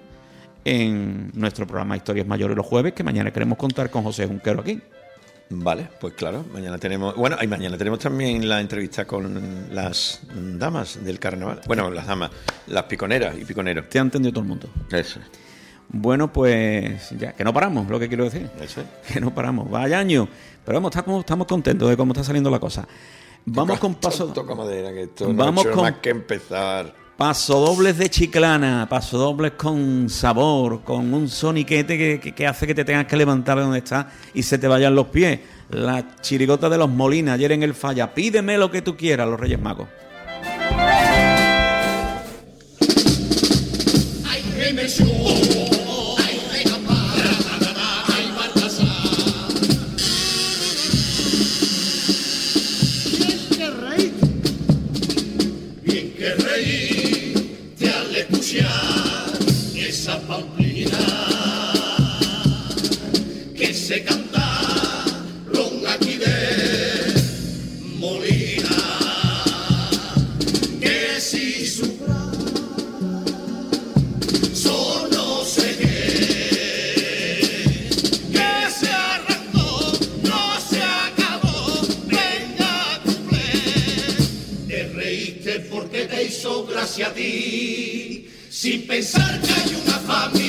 en 0.64 1.30
nuestro 1.34 1.66
programa 1.66 1.96
Historias 1.96 2.26
Mayores 2.26 2.56
los 2.56 2.66
jueves, 2.66 2.92
que 2.92 3.04
mañana 3.04 3.32
queremos 3.32 3.56
contar 3.56 3.88
con 3.88 4.02
José 4.02 4.26
Junquero 4.26 4.60
aquí. 4.60 4.80
Vale, 5.48 5.88
pues 6.00 6.14
claro, 6.14 6.44
mañana 6.52 6.76
tenemos. 6.76 7.14
Bueno, 7.14 7.36
y 7.40 7.46
mañana 7.46 7.78
tenemos 7.78 8.00
también 8.00 8.48
la 8.48 8.60
entrevista 8.60 9.04
con 9.04 9.68
las 9.70 10.20
damas 10.34 11.04
del 11.04 11.20
carnaval. 11.20 11.60
Bueno, 11.68 11.88
las 11.88 12.08
damas, 12.08 12.32
las 12.66 12.82
piconeras 12.84 13.36
y 13.38 13.44
piconeros. 13.44 13.88
Te 13.88 14.00
ha 14.00 14.02
entendido 14.02 14.32
todo 14.32 14.42
el 14.42 14.48
mundo. 14.48 14.68
Eso, 14.90 15.20
Bueno, 15.98 16.32
pues 16.32 17.10
ya, 17.18 17.32
que 17.32 17.44
no 17.44 17.52
paramos, 17.52 17.88
lo 17.88 17.98
que 17.98 18.08
quiero 18.08 18.24
decir. 18.24 18.48
eso. 18.60 18.82
Que 19.12 19.20
no 19.20 19.34
paramos. 19.34 19.70
Vaya 19.70 19.98
año. 19.98 20.28
Pero 20.64 20.78
vamos, 20.78 20.94
estamos, 20.96 21.20
estamos 21.20 21.46
contentos 21.46 21.88
de 21.88 21.96
cómo 21.96 22.12
está 22.12 22.24
saliendo 22.24 22.50
la 22.50 22.58
cosa. 22.58 22.86
Vamos 23.44 23.78
con 23.78 23.94
paso, 23.94 24.26
Toca 24.32 24.54
madera, 24.56 24.92
que 24.92 25.02
esto 25.04 25.28
no 25.32 25.34
Vamos 25.34 25.64
con- 25.66 25.82
más 25.82 25.94
que 26.02 26.10
empezar. 26.10 26.92
pasodobles 27.16 27.96
de 27.96 28.10
chiclana, 28.10 28.86
pasodobles 28.90 29.52
con 29.52 30.08
sabor, 30.10 30.82
con 30.82 31.14
un 31.14 31.28
soniquete 31.28 31.96
que, 31.96 32.20
que- 32.20 32.34
que 32.34 32.46
hace 32.46 32.66
que 32.66 32.74
te 32.74 32.84
tengas 32.84 33.06
que 33.06 33.16
levantar 33.16 33.56
de 33.58 33.62
donde 33.62 33.78
estás 33.78 34.06
y 34.34 34.42
se 34.42 34.58
te 34.58 34.66
vayan 34.66 34.94
los 34.96 35.06
pies. 35.06 35.38
La 35.70 36.16
chirigota 36.20 36.68
de 36.68 36.76
los 36.78 36.90
Molinas, 36.90 37.34
ayer 37.36 37.52
en 37.52 37.62
el 37.62 37.74
falla. 37.74 38.12
Pídeme 38.12 38.58
lo 38.58 38.70
que 38.70 38.82
tú 38.82 38.96
quieras, 38.96 39.28
los 39.28 39.38
Reyes 39.38 39.60
Magos. 39.60 39.86
Ay, 44.24 44.42
ay, 44.60 45.55
se 63.86 64.02
cantaron 64.02 65.86
aquí 65.86 66.16
de 66.16 67.14
Molina, 68.00 68.82
que 70.80 71.20
si 71.20 71.64
su 71.68 71.86
son 74.52 75.10
sé 75.46 75.76
qué, 75.78 76.18
que 78.32 78.70
se 78.76 78.88
arrancó, 78.88 79.92
no 80.24 80.60
se 80.68 80.82
acabó, 80.82 81.86
venga 82.06 83.00
cumple. 83.04 83.46
Te 84.66 84.88
reíste 84.94 85.60
porque 85.70 86.06
te 86.06 86.24
hizo 86.24 86.66
gracia 86.66 87.06
a 87.06 87.12
ti, 87.12 88.28
sin 88.50 88.84
pensar 88.88 89.40
que 89.42 89.52
hay 89.52 89.80
una 89.80 89.98
familia 90.00 90.45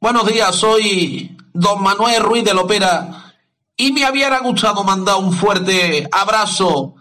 Buenos 0.00 0.26
días, 0.26 0.56
soy 0.56 1.36
don 1.52 1.80
Manuel 1.80 2.20
Ruiz 2.20 2.44
de 2.44 2.52
Lopera 2.52 3.32
y 3.76 3.92
me 3.92 4.10
hubiera 4.10 4.40
gustado 4.40 4.82
mandar 4.82 5.16
un 5.16 5.32
fuerte 5.32 6.08
abrazo 6.10 6.96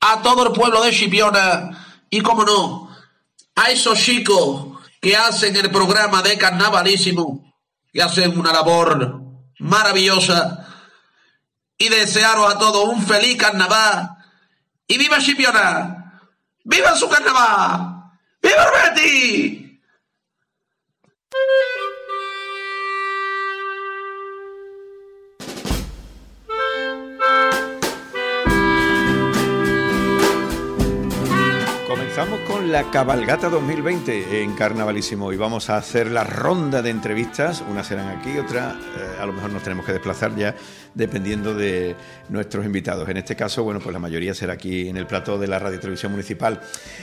a 0.00 0.22
todo 0.22 0.46
el 0.46 0.52
pueblo 0.52 0.80
de 0.82 0.92
Chipiona 0.92 2.04
y, 2.08 2.20
como 2.20 2.44
no, 2.44 2.96
a 3.56 3.70
esos 3.70 3.98
chicos 3.98 4.78
que 5.00 5.16
hacen 5.16 5.56
el 5.56 5.72
programa 5.72 6.22
de 6.22 6.38
carnavalísimo 6.38 7.52
y 7.92 7.98
hacen 7.98 8.38
una 8.38 8.52
labor 8.52 9.20
maravillosa. 9.58 10.68
Y 11.78 11.88
desearos 11.88 12.54
a 12.54 12.58
todos 12.58 12.84
un 12.84 13.02
feliz 13.02 13.36
carnaval 13.36 14.08
y 14.86 14.98
viva 14.98 15.18
Chipiona, 15.18 16.20
viva 16.62 16.94
su 16.94 17.08
carnaval, 17.08 18.04
viva 18.40 18.70
el 21.32 21.46
Betis. 27.18 27.69
Comenzamos 31.90 32.38
con 32.46 32.70
la 32.70 32.88
cabalgata 32.92 33.48
2020 33.48 34.44
en 34.44 34.54
Carnavalísimo 34.54 35.32
y 35.32 35.36
vamos 35.36 35.70
a 35.70 35.76
hacer 35.76 36.08
la 36.08 36.22
ronda 36.22 36.82
de 36.82 36.90
entrevistas. 36.90 37.64
Unas 37.68 37.88
serán 37.88 38.16
aquí, 38.16 38.38
otras 38.38 38.76
eh, 38.76 39.16
a 39.20 39.26
lo 39.26 39.32
mejor 39.32 39.50
nos 39.50 39.64
tenemos 39.64 39.84
que 39.84 39.90
desplazar 39.94 40.36
ya 40.36 40.54
dependiendo 40.94 41.52
de 41.52 41.96
nuestros 42.28 42.64
invitados. 42.64 43.08
En 43.08 43.16
este 43.16 43.34
caso, 43.34 43.64
bueno, 43.64 43.80
pues 43.80 43.92
la 43.92 43.98
mayoría 43.98 44.34
será 44.34 44.52
aquí 44.52 44.88
en 44.88 44.98
el 44.98 45.08
plató 45.08 45.36
de 45.36 45.48
la 45.48 45.58
Radio 45.58 45.80
Televisión 45.80 46.12
Municipal. 46.12 46.60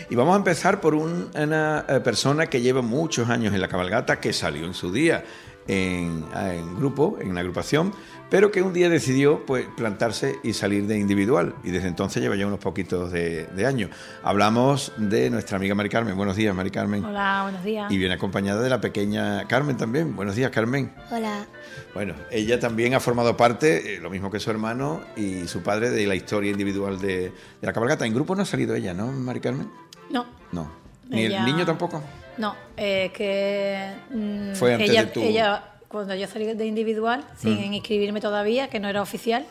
Y 0.10 0.16
vamos 0.16 0.34
a 0.36 0.38
empezar 0.38 0.80
por 0.80 0.96
un- 0.96 1.32
una 1.36 1.84
eh, 1.90 2.00
persona 2.00 2.46
que 2.46 2.62
lleva 2.62 2.82
muchos 2.82 3.30
años 3.30 3.54
en 3.54 3.60
la 3.60 3.68
cabalgata, 3.68 4.22
que 4.22 4.32
salió 4.32 4.66
en 4.66 4.74
su 4.74 4.94
día 4.94 5.22
en, 5.68 6.24
en 6.36 6.76
grupo, 6.78 7.18
en 7.22 7.30
una 7.30 7.42
agrupación, 7.42 7.94
pero 8.30 8.52
que 8.52 8.62
un 8.62 8.74
día 8.74 8.90
decidió 8.90 9.46
pues 9.46 9.66
plantarse 9.78 10.38
y 10.44 10.54
salir 10.54 10.86
de 10.88 10.98
individual. 10.98 11.56
Y 11.64 11.72
desde 11.72 11.88
entonces 11.88 12.22
lleva 12.22 12.36
ya 12.36 12.46
unos 12.48 12.60
poquitos 12.60 13.12
de, 13.12 13.46
de 13.48 13.66
años. 13.66 13.90
Hablamos 14.24 14.92
de 14.98 15.30
nuestra 15.30 15.58
amiga 15.58 15.76
Mari 15.76 15.90
Carmen. 15.90 16.16
Buenos 16.18 16.36
días, 16.36 16.54
Mari 16.54 16.70
Carmen. 16.72 17.06
Hola, 17.06 17.42
buenos 17.44 17.64
días. 17.64 17.90
Y 17.92 17.98
viene 17.98 18.16
acompañada 18.16 18.62
de 18.62 18.70
la 18.70 18.82
pequeña 18.82 19.46
Carmen 19.48 19.78
también. 19.78 20.16
Buenos 20.16 20.36
días, 20.36 20.52
Carmen. 20.52 20.92
Hola. 21.12 21.46
Bueno, 21.94 22.16
ella 22.32 22.60
también 22.60 22.94
ha 22.94 23.00
formado 23.00 23.38
parte, 23.38 23.96
eh, 23.96 24.00
lo 24.00 24.10
mismo 24.10 24.30
que 24.30 24.40
su 24.40 24.52
hermano 24.52 25.02
y 25.16 25.48
su 25.48 25.64
padre, 25.64 25.90
de 25.90 26.06
la 26.06 26.16
historia 26.16 26.52
individual 26.52 27.00
de, 27.00 27.18
de 27.18 27.32
la 27.62 27.72
cabalgata. 27.74 28.06
En 28.06 28.14
grupo 28.14 28.36
no 28.36 28.42
ha 28.42 28.46
salido 28.46 28.76
ella, 28.76 28.94
¿no, 28.94 29.08
Mari 29.12 29.40
Carmen? 29.40 29.70
No, 30.10 30.26
No. 30.52 30.70
Ni 31.10 31.22
Ella- 31.24 31.40
el 31.40 31.46
niño 31.46 31.66
tampoco. 31.66 32.04
No, 32.38 32.56
es 32.76 33.12
que 33.12 33.92
mm, 34.12 34.54
Fue 34.56 34.74
antes 34.74 34.90
ella, 34.90 35.06
de 35.06 35.12
tu- 35.12 35.22
ella, 35.22 35.64
cuando 35.88 36.14
yo 36.16 36.28
salí 36.28 36.46
de 36.46 36.66
individual, 36.66 37.24
sin 37.38 37.70
Mm. 37.70 37.74
inscribirme 37.74 38.22
todavía, 38.22 38.70
que 38.70 38.80
no 38.80 38.88
era 38.90 39.02
oficial, 39.02 39.46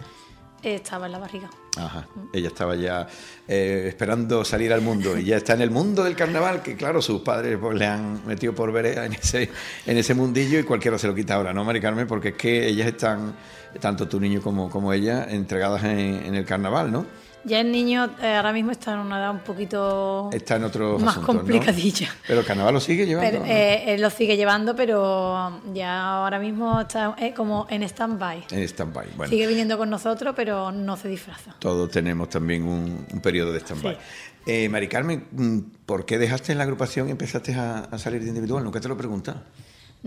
eh, 0.62 0.74
estaba 0.76 1.06
en 1.06 1.12
la 1.12 1.18
barriga. 1.18 1.50
Ajá. 1.76 2.06
Ella 2.32 2.48
estaba 2.48 2.74
ya 2.74 3.06
eh, 3.46 3.84
esperando 3.88 4.44
salir 4.44 4.72
al 4.72 4.80
mundo 4.80 5.18
y 5.18 5.24
ya 5.24 5.36
está 5.36 5.52
en 5.52 5.60
el 5.60 5.70
mundo 5.70 6.02
del 6.04 6.16
carnaval, 6.16 6.62
que 6.62 6.74
claro, 6.74 7.02
sus 7.02 7.20
padres 7.20 7.58
pues, 7.60 7.76
le 7.78 7.84
han 7.86 8.26
metido 8.26 8.54
por 8.54 8.72
vereda 8.72 9.04
en 9.04 9.12
ese, 9.12 9.50
en 9.86 9.98
ese 9.98 10.14
mundillo 10.14 10.58
y 10.58 10.62
cualquiera 10.62 10.98
se 10.98 11.06
lo 11.06 11.14
quita 11.14 11.34
ahora, 11.34 11.52
¿no, 11.52 11.64
Mari 11.64 11.80
Carmen? 11.80 12.06
Porque 12.06 12.28
es 12.28 12.34
que 12.34 12.66
ellas 12.66 12.86
están, 12.86 13.34
tanto 13.78 14.08
tu 14.08 14.18
niño 14.18 14.40
como, 14.40 14.70
como 14.70 14.90
ella, 14.94 15.26
entregadas 15.28 15.84
en, 15.84 15.98
en 16.24 16.34
el 16.34 16.46
carnaval, 16.46 16.90
¿no? 16.90 17.06
Ya 17.46 17.60
el 17.60 17.70
niño 17.70 18.10
eh, 18.20 18.34
ahora 18.34 18.52
mismo 18.52 18.72
está 18.72 18.92
en 18.94 18.98
una 18.98 19.18
edad 19.20 19.30
un 19.30 19.38
poquito 19.38 20.30
Está 20.32 20.56
en 20.56 20.62
más 20.62 20.72
asuntos, 20.74 21.02
¿no? 21.14 21.22
complicadilla. 21.24 22.08
Pero 22.26 22.40
el 22.40 22.46
carnaval 22.46 22.74
lo 22.74 22.80
sigue 22.80 23.06
llevando. 23.06 23.30
Pero, 23.30 23.44
¿no? 23.46 23.50
eh, 23.50 23.94
él 23.94 24.02
lo 24.02 24.10
sigue 24.10 24.36
llevando, 24.36 24.74
pero 24.74 25.60
ya 25.72 26.02
ahora 26.02 26.40
mismo 26.40 26.80
está 26.80 27.14
eh, 27.18 27.32
como 27.34 27.66
en 27.70 27.84
stand-by. 27.84 28.46
En 28.50 28.62
stand-by. 28.64 29.06
Bueno, 29.16 29.30
Sigue 29.30 29.46
viniendo 29.46 29.78
con 29.78 29.88
nosotros, 29.88 30.34
pero 30.34 30.72
no 30.72 30.96
se 30.96 31.08
disfraza. 31.08 31.54
todos 31.60 31.88
tenemos 31.90 32.28
también 32.28 32.64
un, 32.64 33.06
un 33.12 33.20
periodo 33.20 33.52
de 33.52 33.60
stand-by. 33.60 33.94
Sí. 33.94 34.00
Eh, 34.48 34.68
Mari 34.68 34.88
Carmen, 34.88 35.26
mm, 35.30 35.58
¿por 35.86 36.04
qué 36.04 36.18
dejaste 36.18 36.54
la 36.54 36.64
agrupación 36.64 37.08
y 37.08 37.12
empezaste 37.12 37.54
a, 37.54 37.78
a 37.90 37.98
salir 37.98 38.22
de 38.22 38.28
individual? 38.28 38.64
Nunca 38.64 38.80
te 38.80 38.88
lo 38.88 38.94
he 38.94 38.98
preguntado. 38.98 39.40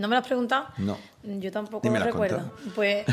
¿No 0.00 0.08
me 0.08 0.14
lo 0.14 0.20
has 0.20 0.26
preguntado? 0.26 0.66
No. 0.78 0.96
Yo 1.22 1.52
tampoco 1.52 1.86
lo 1.86 2.02
recuerdo. 2.02 2.38
contado. 2.38 2.72
Pues 2.74 3.04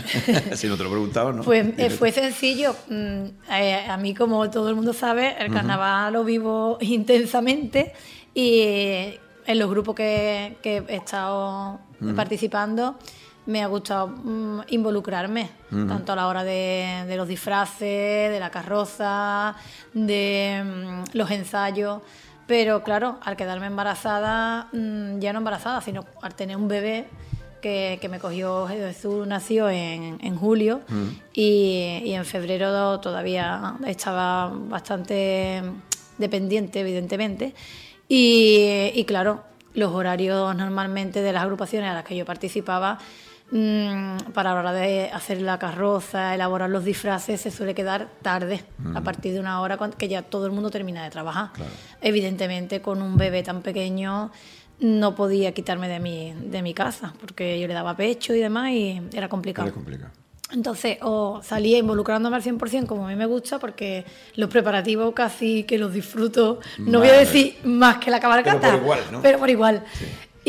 si 0.53 0.67
no 0.67 0.77
te 0.77 0.83
lo 0.83 0.89
he 0.89 0.91
preguntado, 0.93 1.33
¿no? 1.33 1.43
Pues 1.43 1.67
eh, 1.77 1.89
fue 1.89 2.13
sencillo. 2.13 2.73
Mm, 2.87 3.25
eh, 3.51 3.85
a 3.89 3.97
mí, 3.97 4.15
como 4.15 4.49
todo 4.49 4.69
el 4.69 4.75
mundo 4.75 4.93
sabe, 4.93 5.35
el 5.37 5.51
carnaval 5.51 6.13
lo 6.13 6.23
vivo 6.23 6.77
intensamente 6.81 7.93
y 8.33 8.59
eh, 8.61 9.19
en 9.45 9.59
los 9.59 9.69
grupos 9.69 9.95
que, 9.95 10.55
que 10.61 10.81
he 10.87 10.95
estado 10.95 11.81
participando 12.15 12.97
me 13.47 13.63
ha 13.63 13.67
gustado 13.67 14.07
mm, 14.07 14.61
involucrarme, 14.69 15.49
tanto 15.69 16.13
a 16.13 16.15
la 16.15 16.27
hora 16.27 16.43
de, 16.43 17.05
de 17.07 17.17
los 17.17 17.27
disfraces, 17.27 18.31
de 18.31 18.39
la 18.39 18.49
carroza, 18.49 19.55
de 19.93 20.63
mm, 20.63 21.17
los 21.17 21.31
ensayos. 21.31 22.01
Pero 22.47 22.81
claro, 22.81 23.19
al 23.23 23.35
quedarme 23.35 23.67
embarazada, 23.67 24.69
mm, 24.71 25.19
ya 25.19 25.33
no 25.33 25.39
embarazada, 25.39 25.81
sino 25.81 26.05
al 26.21 26.33
tener 26.33 26.55
un 26.55 26.67
bebé 26.67 27.05
que, 27.61 27.97
que 27.99 28.09
me 28.09 28.19
cogió, 28.19 28.67
Jesús 28.67 29.27
nació 29.27 29.69
en, 29.69 30.17
en 30.21 30.35
julio 30.37 30.81
y, 31.33 32.01
y 32.05 32.13
en 32.13 32.23
febrero 32.23 32.99
todavía 32.99 33.75
estaba 33.85 34.51
bastante 34.53 35.61
dependiente, 36.17 36.79
evidentemente. 36.79 37.53
Y, 38.07 38.91
y 38.93 39.03
claro, 39.05 39.43
los 39.73 39.93
horarios 39.93 40.55
normalmente 40.55 41.21
de 41.21 41.33
las 41.33 41.43
agrupaciones 41.43 41.89
a 41.89 41.93
las 41.93 42.05
que 42.05 42.15
yo 42.15 42.25
participaba, 42.25 42.95
mm, 42.95 43.26
para 44.33 44.53
la 44.53 44.59
hora 44.59 44.73
de 44.73 45.09
hacer 45.11 45.41
la 45.41 45.57
carroza, 45.57 46.35
elaborar 46.35 46.69
los 46.69 46.83
disfraces, 46.83 47.39
se 47.39 47.49
suele 47.51 47.73
quedar 47.73 48.09
tarde, 48.21 48.63
a 48.93 48.99
Mm. 48.99 49.03
partir 49.03 49.33
de 49.33 49.39
una 49.39 49.61
hora 49.61 49.77
que 49.97 50.07
ya 50.07 50.21
todo 50.21 50.45
el 50.45 50.51
mundo 50.51 50.69
termina 50.69 51.03
de 51.03 51.09
trabajar. 51.09 51.49
Evidentemente, 52.01 52.81
con 52.81 53.01
un 53.01 53.17
bebé 53.17 53.43
tan 53.43 53.61
pequeño 53.61 54.31
no 54.79 55.15
podía 55.15 55.53
quitarme 55.53 55.87
de 55.87 55.99
mi, 55.99 56.33
de 56.33 56.61
mi 56.61 56.73
casa, 56.73 57.13
porque 57.19 57.59
yo 57.59 57.67
le 57.67 57.73
daba 57.73 57.95
pecho 57.95 58.33
y 58.35 58.39
demás 58.39 58.69
y 58.71 59.01
era 59.13 59.27
complicado. 59.29 59.67
Era 59.67 59.73
complicado. 59.73 60.11
Entonces, 60.49 60.97
o 61.01 61.41
salía 61.43 61.77
involucrándome 61.77 62.37
al 62.37 62.41
100% 62.41 62.85
como 62.87 63.05
a 63.05 63.09
mí 63.09 63.17
me 63.17 63.25
gusta, 63.25 63.59
porque 63.59 64.05
los 64.35 64.49
preparativos 64.49 65.13
casi 65.13 65.63
que 65.63 65.77
los 65.77 65.91
disfruto, 65.91 66.61
no 66.77 66.99
voy 66.99 67.09
a 67.09 67.13
decir 67.17 67.57
más 67.65 67.97
que 67.97 68.09
la 68.11 68.21
cabalgata, 68.21 68.59
Pero 68.61 68.71
por 68.77 68.81
igual, 68.83 68.99
¿no? 69.11 69.21
pero 69.21 69.39
por 69.39 69.49
igual. 69.49 69.83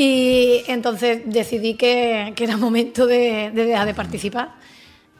Y 0.01 0.63
entonces 0.69 1.23
decidí 1.27 1.75
que, 1.75 2.33
que 2.37 2.45
era 2.45 2.57
momento 2.57 3.05
de, 3.05 3.51
de 3.53 3.65
dejar 3.65 3.85
de 3.85 3.95
participar. 3.95 4.55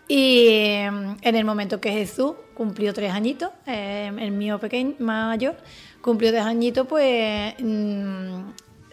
Y 0.07 0.49
mm, 0.89 1.17
en 1.21 1.35
el 1.35 1.45
momento 1.45 1.81
que 1.81 1.91
Jesús 1.91 2.35
cumplió 2.55 2.95
tres 2.95 3.11
añitos, 3.13 3.51
eh, 3.67 4.09
el 4.21 4.31
mío 4.31 4.61
pequeño, 4.61 4.95
mayor, 5.01 5.57
cumplió 6.01 6.31
tres 6.31 6.45
añitos, 6.45 6.87
pues 6.87 7.55
mm, 7.59 8.41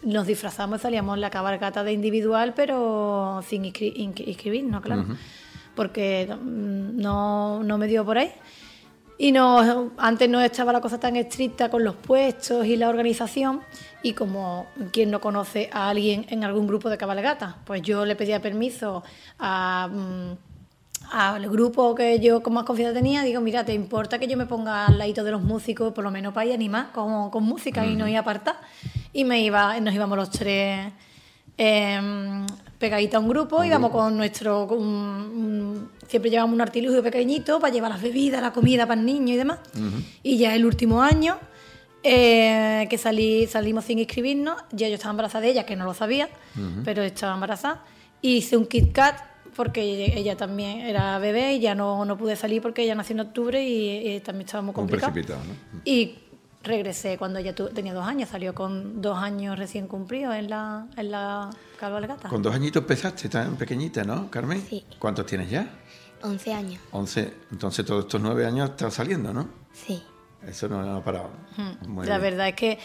nos 0.04 0.26
disfrazamos 0.26 0.80
y 0.80 0.82
salíamos 0.82 1.20
la 1.20 1.30
cabalgata 1.30 1.84
de 1.84 1.94
individual, 1.94 2.54
pero 2.56 3.44
sin 3.48 3.64
inscri- 3.66 3.94
inscri- 3.96 4.28
inscribirnos, 4.28 4.82
claro 4.82 5.04
porque 5.76 6.26
mm, 6.28 6.98
no, 7.00 7.62
no 7.64 7.78
me 7.78 7.86
dio 7.86 8.04
por 8.06 8.18
ahí. 8.18 8.32
Y 9.18 9.32
no, 9.32 9.92
antes 9.98 10.30
no 10.30 10.42
estaba 10.42 10.74
la 10.74 10.82
cosa 10.82 11.00
tan 11.00 11.16
estricta 11.16 11.70
con 11.70 11.84
los 11.84 11.96
puestos 11.96 12.66
y 12.66 12.76
la 12.76 12.90
organización. 12.90 13.62
Y 14.04 14.14
como 14.14 14.68
quien 14.92 15.10
no 15.10 15.22
conoce 15.22 15.70
a 15.72 15.90
alguien 15.90 16.26
en 16.30 16.44
algún 16.44 16.68
grupo 16.68 16.90
de 16.90 16.98
cabalgata, 16.98 17.58
pues 17.66 17.82
yo 17.82 18.06
le 18.06 18.16
pedía 18.16 18.42
permiso 18.42 19.04
a, 19.40 19.88
mm, 19.92 20.38
al 21.12 21.50
grupo 21.50 21.96
que 21.96 22.20
yo 22.20 22.44
con 22.44 22.54
más 22.54 22.66
confianza 22.66 22.94
tenía. 22.94 23.24
Digo, 23.24 23.40
mira, 23.40 23.64
¿te 23.64 23.74
importa 23.74 24.20
que 24.20 24.28
yo 24.28 24.36
me 24.38 24.46
ponga 24.46 24.88
al 24.88 24.98
ladito 24.98 25.24
de 25.24 25.32
los 25.32 25.42
músicos, 25.42 25.94
por 25.94 26.04
lo 26.04 26.12
menos 26.12 26.34
para 26.34 26.48
ir 26.48 26.52
a 26.52 26.56
animar 26.56 26.92
con, 26.92 27.30
con 27.30 27.44
música 27.44 27.86
y 27.86 27.96
no 27.96 28.08
ir 28.08 28.18
a 28.18 28.20
apartar? 28.20 28.58
Y 29.14 29.24
me 29.24 29.42
iba, 29.42 29.80
nos 29.80 29.94
íbamos 29.94 30.18
los 30.18 30.30
tres 30.30 30.92
eh, 31.58 32.46
pegadita 32.80 33.18
a 33.18 33.20
un 33.20 33.30
grupo, 33.30 33.64
íbamos 33.64 33.92
con 33.92 34.18
nuestro. 34.18 34.68
con 34.68 34.80
un- 34.80 35.90
siempre 36.08 36.30
llevamos 36.30 36.54
un 36.54 36.62
artilugio 36.62 37.02
pequeñito 37.02 37.60
para 37.60 37.74
llevar 37.74 37.90
las 37.92 38.02
bebidas, 38.02 38.42
la 38.42 38.52
comida 38.54 38.86
para 38.86 39.00
el 39.00 39.06
niño 39.06 39.34
y 39.34 39.38
demás. 39.38 39.60
Y 40.24 40.38
ya 40.38 40.54
el 40.56 40.66
último 40.66 41.02
año 41.02 41.38
eh, 42.04 42.86
que 42.90 42.98
salí, 43.00 43.48
salimos 43.48 43.86
sin 43.86 43.98
inscribirnos, 44.00 44.58
ya 44.72 44.88
yo 44.88 44.94
estaba 44.96 45.12
embarazada 45.12 45.42
de 45.44 45.50
ella, 45.52 45.66
que 45.66 45.76
no 45.76 45.86
lo 45.86 45.94
sabía, 45.96 46.30
pero 46.84 47.02
estaba 47.02 47.34
embarazada. 47.34 47.84
Y 48.22 48.38
hice 48.38 48.58
un 48.58 48.66
Kit 48.68 48.92
Kat 48.92 49.18
porque 49.56 49.82
ella, 50.18 50.36
también 50.36 50.82
era 50.82 51.18
bebé 51.18 51.54
y 51.56 51.60
ya 51.62 51.74
no, 51.76 52.04
no 52.06 52.18
pude 52.18 52.36
salir 52.36 52.62
porque 52.62 52.84
ella 52.84 52.94
nació 52.94 53.14
en 53.14 53.22
octubre 53.22 53.64
y, 53.68 54.08
y 54.16 54.20
también 54.20 54.46
estaba 54.46 54.62
muy 54.62 54.74
precipitado, 55.14 55.40
¿no? 55.46 55.80
Y 55.86 56.16
regresé 56.66 57.18
cuando 57.18 57.40
ella 57.40 57.56
tu- 57.56 57.70
tenía 57.70 57.94
dos 57.94 58.06
años, 58.06 58.30
salió 58.30 58.54
con 58.54 59.02
dos 59.02 59.18
años 59.18 59.58
recién 59.58 59.88
cumplidos 59.88 60.36
en 60.36 60.50
la, 60.50 60.88
en 60.98 61.12
la 61.12 61.50
cabalgata. 61.80 62.28
Con 62.30 62.42
dos 62.42 62.54
añitos 62.54 62.82
empezaste, 62.82 63.30
tan 63.30 63.56
pequeñita, 63.56 64.04
¿no, 64.04 64.30
Carmen? 64.30 64.66
Sí. 64.70 64.84
¿Cuántos 65.00 65.26
tienes 65.26 65.50
ya? 65.50 65.68
11 66.24 66.54
años. 66.54 66.82
Once. 66.92 67.34
Entonces 67.52 67.86
todos 67.86 68.06
estos 68.06 68.20
nueve 68.22 68.46
años 68.46 68.72
están 68.72 68.92
saliendo, 68.92 69.34
¿no? 69.34 69.48
Sí. 69.74 70.02
Eso 70.48 70.68
no, 70.68 70.82
no 70.84 70.98
ha 70.98 71.04
parado. 71.04 71.30
Muy 71.88 72.06
la 72.06 72.18
bien. 72.18 72.32
verdad 72.32 72.48
es 72.50 72.56
que 72.56 72.80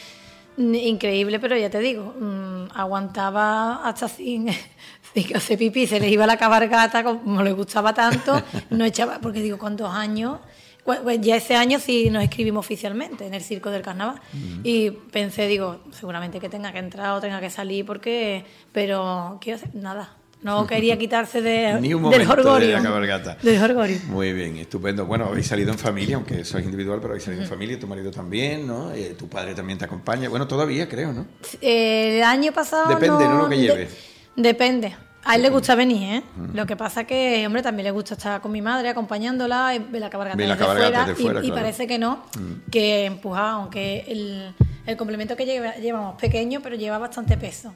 Mm, 0.56 0.74
Increíble, 0.74 1.38
pero 1.38 1.56
ya 1.56 1.70
te 1.70 1.78
digo, 1.78 2.12
mm, 2.20 2.70
aguantaba 2.74 3.86
hasta 3.88 4.08
sin, 4.08 4.48
sin 5.14 5.36
hacer 5.36 5.56
pipí, 5.56 5.86
se 5.86 6.00
le 6.00 6.08
iba 6.10 6.26
la 6.26 6.36
cabalgata, 6.36 7.04
como 7.04 7.42
le 7.42 7.52
gustaba 7.52 7.94
tanto, 7.94 8.42
no 8.70 8.84
echaba, 8.84 9.20
porque 9.20 9.40
digo, 9.40 9.56
con 9.58 9.76
dos 9.76 9.94
años, 9.94 10.38
pues 10.84 11.20
ya 11.20 11.36
ese 11.36 11.54
año 11.54 11.78
sí 11.78 12.10
nos 12.10 12.22
escribimos 12.24 12.64
oficialmente 12.64 13.26
en 13.26 13.34
el 13.34 13.42
Circo 13.42 13.70
del 13.70 13.82
Carnaval. 13.82 14.20
Y 14.64 14.90
pensé, 14.90 15.46
digo, 15.46 15.80
seguramente 15.92 16.40
que 16.40 16.48
tenga 16.48 16.72
que 16.72 16.78
entrar 16.78 17.12
o 17.12 17.20
tenga 17.20 17.40
que 17.40 17.50
salir, 17.50 17.84
porque, 17.86 18.44
pero 18.72 19.38
quiero 19.40 19.58
hacer 19.58 19.74
nada. 19.74 20.16
No 20.42 20.66
quería 20.66 20.98
quitarse 20.98 21.42
de, 21.42 21.74
Ni 21.80 21.92
un 21.92 22.10
del 22.10 22.24
momento 22.26 22.58
de 22.58 22.68
la 22.72 22.82
cabalgata. 22.82 23.36
Del 23.42 23.62
orgullo. 23.62 23.98
Muy 24.08 24.32
bien, 24.32 24.56
estupendo. 24.56 25.04
Bueno, 25.04 25.26
habéis 25.26 25.46
salido 25.46 25.70
en 25.70 25.78
familia, 25.78 26.16
aunque 26.16 26.40
eso 26.40 26.56
es 26.56 26.64
individual, 26.64 26.98
pero 27.00 27.12
habéis 27.12 27.24
salido 27.24 27.42
en 27.42 27.48
familia, 27.48 27.78
tu 27.78 27.86
marido 27.86 28.10
también, 28.10 28.66
¿no? 28.66 28.90
Eh, 28.92 29.14
tu 29.18 29.28
padre 29.28 29.54
también 29.54 29.78
te 29.78 29.84
acompaña. 29.84 30.30
Bueno, 30.30 30.48
todavía 30.48 30.88
creo, 30.88 31.12
¿no? 31.12 31.26
Eh, 31.60 32.18
El 32.18 32.24
año 32.24 32.52
pasado. 32.52 32.88
Depende, 32.88 33.24
¿no? 33.28 33.42
Lo 33.42 33.48
que 33.50 33.56
de- 33.56 33.62
lleve. 33.62 33.88
depende. 34.34 34.96
A 35.24 35.36
él 35.36 35.42
le 35.42 35.50
gusta 35.50 35.74
venir, 35.74 36.14
¿eh? 36.16 36.22
Lo 36.54 36.64
que 36.66 36.76
pasa 36.76 37.04
que, 37.04 37.46
hombre, 37.46 37.62
también 37.62 37.84
le 37.84 37.90
gusta 37.90 38.14
estar 38.14 38.40
con 38.40 38.50
mi 38.52 38.62
madre 38.62 38.88
acompañándola, 38.88 39.72
ve 39.90 40.00
la 40.00 40.08
cabalgata 40.08 40.36
desde 40.36 40.56
fuera, 40.64 41.06
desde 41.06 41.22
y- 41.22 41.24
fuera, 41.24 41.40
y, 41.40 41.46
claro. 41.46 41.60
parece 41.60 41.86
que 41.86 41.98
no, 41.98 42.24
que 42.70 43.04
empuja, 43.04 43.50
aunque 43.50 44.04
el, 44.08 44.54
el 44.86 44.96
complemento 44.96 45.36
que 45.36 45.44
lleva- 45.44 45.76
llevamos 45.76 46.14
pequeño, 46.20 46.60
pero 46.62 46.74
lleva 46.76 46.96
bastante 46.98 47.36
peso. 47.36 47.72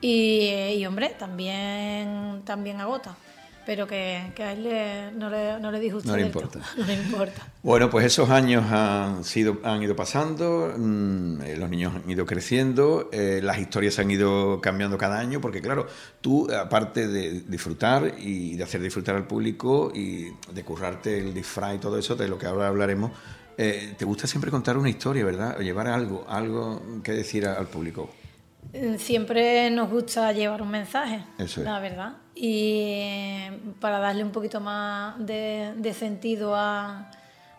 Y, 0.00 0.48
y, 0.78 0.86
hombre, 0.86 1.10
también, 1.18 2.40
también 2.44 2.80
agota. 2.80 3.14
Pero 3.68 3.86
que, 3.86 4.32
que 4.34 4.42
a 4.44 4.52
él 4.54 4.62
le- 4.62 5.12
no, 5.12 5.28
le, 5.28 5.60
no 5.60 5.70
le 5.70 5.78
disgusta. 5.78 6.08
No 6.10 6.16
le 6.16 6.22
importa. 6.22 6.58
No 6.78 6.86
le 6.86 6.94
importa. 6.94 7.46
Bueno, 7.62 7.90
pues 7.90 8.06
esos 8.06 8.30
años 8.30 8.64
han, 8.72 9.24
sido, 9.24 9.58
han 9.62 9.82
ido 9.82 9.94
pasando, 9.94 10.72
mm, 10.74 11.42
eh, 11.42 11.56
los 11.58 11.68
niños 11.68 11.92
han 11.94 12.08
ido 12.10 12.24
creciendo, 12.24 13.10
eh, 13.12 13.40
las 13.42 13.58
historias 13.58 13.92
se 13.92 14.00
han 14.00 14.10
ido 14.10 14.62
cambiando 14.62 14.96
cada 14.96 15.18
año, 15.18 15.42
porque 15.42 15.60
claro, 15.60 15.86
tú, 16.22 16.48
aparte 16.50 17.08
de 17.08 17.42
disfrutar 17.42 18.14
y 18.18 18.56
de 18.56 18.64
hacer 18.64 18.80
disfrutar 18.80 19.16
al 19.16 19.26
público 19.26 19.92
y 19.94 20.28
de 20.50 20.64
currarte 20.64 21.18
el 21.18 21.34
disfraz 21.34 21.74
y 21.74 21.78
todo 21.78 21.98
eso, 21.98 22.16
de 22.16 22.26
lo 22.26 22.38
que 22.38 22.46
ahora 22.46 22.68
hablaremos, 22.68 23.10
eh, 23.58 23.92
te 23.98 24.06
gusta 24.06 24.26
siempre 24.26 24.50
contar 24.50 24.78
una 24.78 24.88
historia, 24.88 25.26
¿verdad? 25.26 25.56
O 25.58 25.60
llevar 25.62 25.88
algo, 25.88 26.24
algo 26.26 26.80
que 27.02 27.12
decir 27.12 27.46
al 27.46 27.66
público. 27.66 28.08
Siempre 28.98 29.70
nos 29.70 29.90
gusta 29.90 30.30
llevar 30.32 30.62
un 30.62 30.70
mensaje, 30.70 31.24
Eso 31.38 31.60
es. 31.60 31.66
la 31.66 31.80
verdad. 31.80 32.16
Y 32.40 32.92
eh, 33.02 33.58
para 33.80 33.98
darle 33.98 34.22
un 34.22 34.30
poquito 34.30 34.60
más 34.60 35.18
de, 35.18 35.72
de 35.76 35.92
sentido 35.92 36.54
a- 36.54 37.10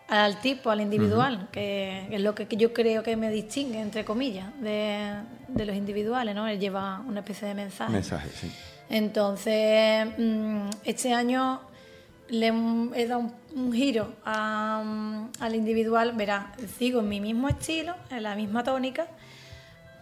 al 0.07 0.39
tipo, 0.39 0.71
al 0.71 0.79
individual, 0.81 1.49
que 1.51 2.07
es 2.09 2.21
lo 2.21 2.33
que 2.33 2.47
que 2.47 2.55
yo 2.57 2.71
creo 2.73 3.03
que 3.03 3.15
me 3.17 3.29
distingue, 3.29 3.79
entre 3.79 4.05
comillas, 4.05 4.47
de, 4.61 5.15
de 5.49 5.65
los 5.65 5.75
individuales, 5.75 6.33
¿no? 6.33 6.47
Él 6.47 6.59
lleva 6.59 7.01
una 7.05 7.19
especie 7.19 7.47
de 7.49 7.53
mensaje. 7.55 7.91
Mensaje, 7.91 8.29
sí. 8.29 8.51
Entonces, 8.89 10.07
mm, 10.17 10.69
este 10.85 11.13
año 11.13 11.59
le 12.29 12.47
he 12.95 13.05
dado 13.07 13.19
un, 13.19 13.33
un 13.55 13.73
giro 13.73 14.13
a, 14.25 14.81
mm, 14.83 15.29
al 15.41 15.55
individual. 15.55 16.13
Verá, 16.15 16.53
sigo 16.77 17.01
en 17.01 17.09
mi 17.09 17.19
mismo 17.21 17.49
estilo, 17.49 17.93
en 18.09 18.23
la 18.23 18.33
misma 18.35 18.63
tónica, 18.63 19.07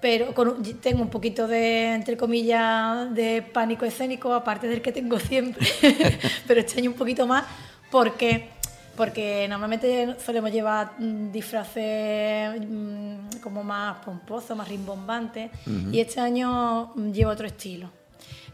pero 0.02 0.34
con 0.34 0.48
un- 0.50 0.64
tengo 0.82 1.02
un 1.02 1.10
poquito 1.10 1.48
de, 1.48 1.94
entre 1.94 2.16
comillas, 2.18 3.14
de 3.14 3.42
pánico 3.42 3.86
escénico, 3.86 4.34
aparte 4.34 4.68
del 4.68 4.82
que 4.82 4.92
tengo 4.92 5.20
siempre, 5.20 5.66
pero 6.48 6.60
este 6.60 6.80
año 6.80 6.92
un 6.92 6.98
poquito 6.98 7.26
más, 7.28 7.44
porque 7.92 8.50
porque 8.96 9.46
normalmente 9.48 10.16
solemos 10.26 10.52
llevar 10.52 10.94
mm, 11.00 11.32
disfraces 11.32 12.60
mm, 12.68 13.38
como 13.44 13.64
más 13.64 13.98
pomposos, 14.04 14.58
más 14.58 14.68
rimbombantes, 14.68 15.52
y 15.92 16.00
este 16.00 16.20
año 16.20 16.94
mm, 16.96 17.12
llevo 17.12 17.30
otro 17.30 17.46
estilo. 17.46 17.92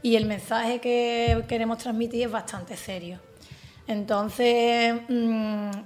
Y 0.01 0.17
el 0.17 0.25
mensaje 0.25 0.81
que 0.81 1.45
queremos 1.47 1.77
transmitir 1.77 2.23
es 2.25 2.31
bastante 2.31 2.75
serio. 2.75 3.19
Entonces, 3.87 4.95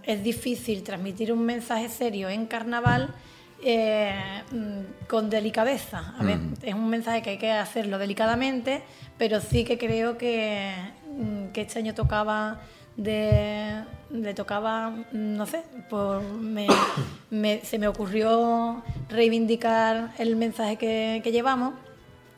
es 0.04 0.24
difícil 0.24 0.82
transmitir 0.82 1.32
un 1.32 1.46
mensaje 1.46 1.88
serio 1.90 2.28
en 2.30 2.48
carnaval 2.48 3.14
eh, 3.64 4.44
mm, 4.52 5.06
con 5.08 5.30
delicadeza. 5.30 6.14
A 6.20 6.24
ver, 6.24 6.38
es 6.62 6.74
un 6.74 6.90
mensaje 6.90 7.22
que 7.22 7.32
hay 7.32 7.38
que 7.38 7.52
hacerlo 7.52 7.98
delicadamente, 7.98 8.84
pero 9.18 9.42
sí 9.42 9.64
que 9.64 9.78
creo 9.78 10.18
que, 10.18 10.72
mm, 11.18 11.48
que 11.54 11.62
este 11.62 11.80
año 11.80 11.94
tocaba 11.94 12.60
de 12.96 13.84
le 14.10 14.34
tocaba 14.34 14.90
mm, 14.90 15.04
no 15.12 15.46
sé 15.46 15.62
por, 15.90 16.22
me- 16.24 16.68
me- 17.30 17.62
se 17.62 17.78
me 17.78 17.88
ocurrió 17.88 18.82
reivindicar 19.10 20.12
el 20.18 20.36
mensaje 20.36 20.78
que, 20.78 21.22
que 21.24 21.32
llevamos 21.32 21.74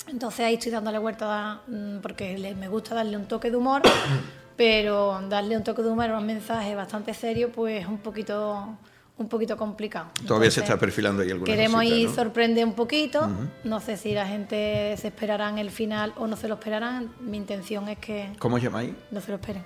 entonces 0.10 0.41
ahí 0.45 0.55
estoy 0.55 0.71
dándole 0.71 0.97
vuelta 0.97 1.62
porque 2.01 2.38
le- 2.38 2.55
me 2.55 2.67
gusta 2.67 2.95
darle 2.95 3.15
un 3.15 3.25
toque 3.27 3.51
de 3.51 3.58
humor, 3.58 3.84
pero 4.58 5.21
darle 5.29 5.55
un 5.55 5.63
toque 5.63 5.84
de 5.84 5.89
humor 5.89 6.10
a 6.10 6.17
un 6.17 6.25
mensaje 6.25 6.73
bastante 6.75 7.13
serio, 7.13 7.51
pues 7.51 7.82
es 7.84 7.88
un 7.88 7.99
poquito, 7.99 8.75
un 9.19 9.29
poquito 9.29 9.55
complicado. 9.58 10.08
Todavía 10.25 10.49
se 10.49 10.62
Entonces, 10.62 10.63
está 10.63 10.77
perfilando 10.79 11.21
ahí 11.21 11.29
alguna 11.29 11.45
Queremos 11.53 11.82
cosita, 11.82 11.95
ir 11.97 12.10
¿no? 12.10 12.15
sorprender 12.15 12.65
un 12.65 12.73
poquito. 12.73 13.29
No 13.63 13.79
sé 13.79 13.97
si 13.97 14.13
la 14.13 14.25
gente 14.27 14.95
se 14.97 15.08
esperará 15.10 15.49
en 15.49 15.58
el 15.60 15.69
final 15.71 16.13
o 16.17 16.25
no 16.25 16.36
se 16.36 16.47
lo 16.47 16.55
esperarán. 16.55 17.12
Mi 17.19 17.38
intención 17.38 17.88
es 17.89 17.99
que 17.99 18.32
¿Cómo 18.39 18.55
os 18.55 18.62
llamáis? 18.63 18.91
no 19.12 19.21
se 19.21 19.29
lo 19.29 19.36
esperen. 19.36 19.63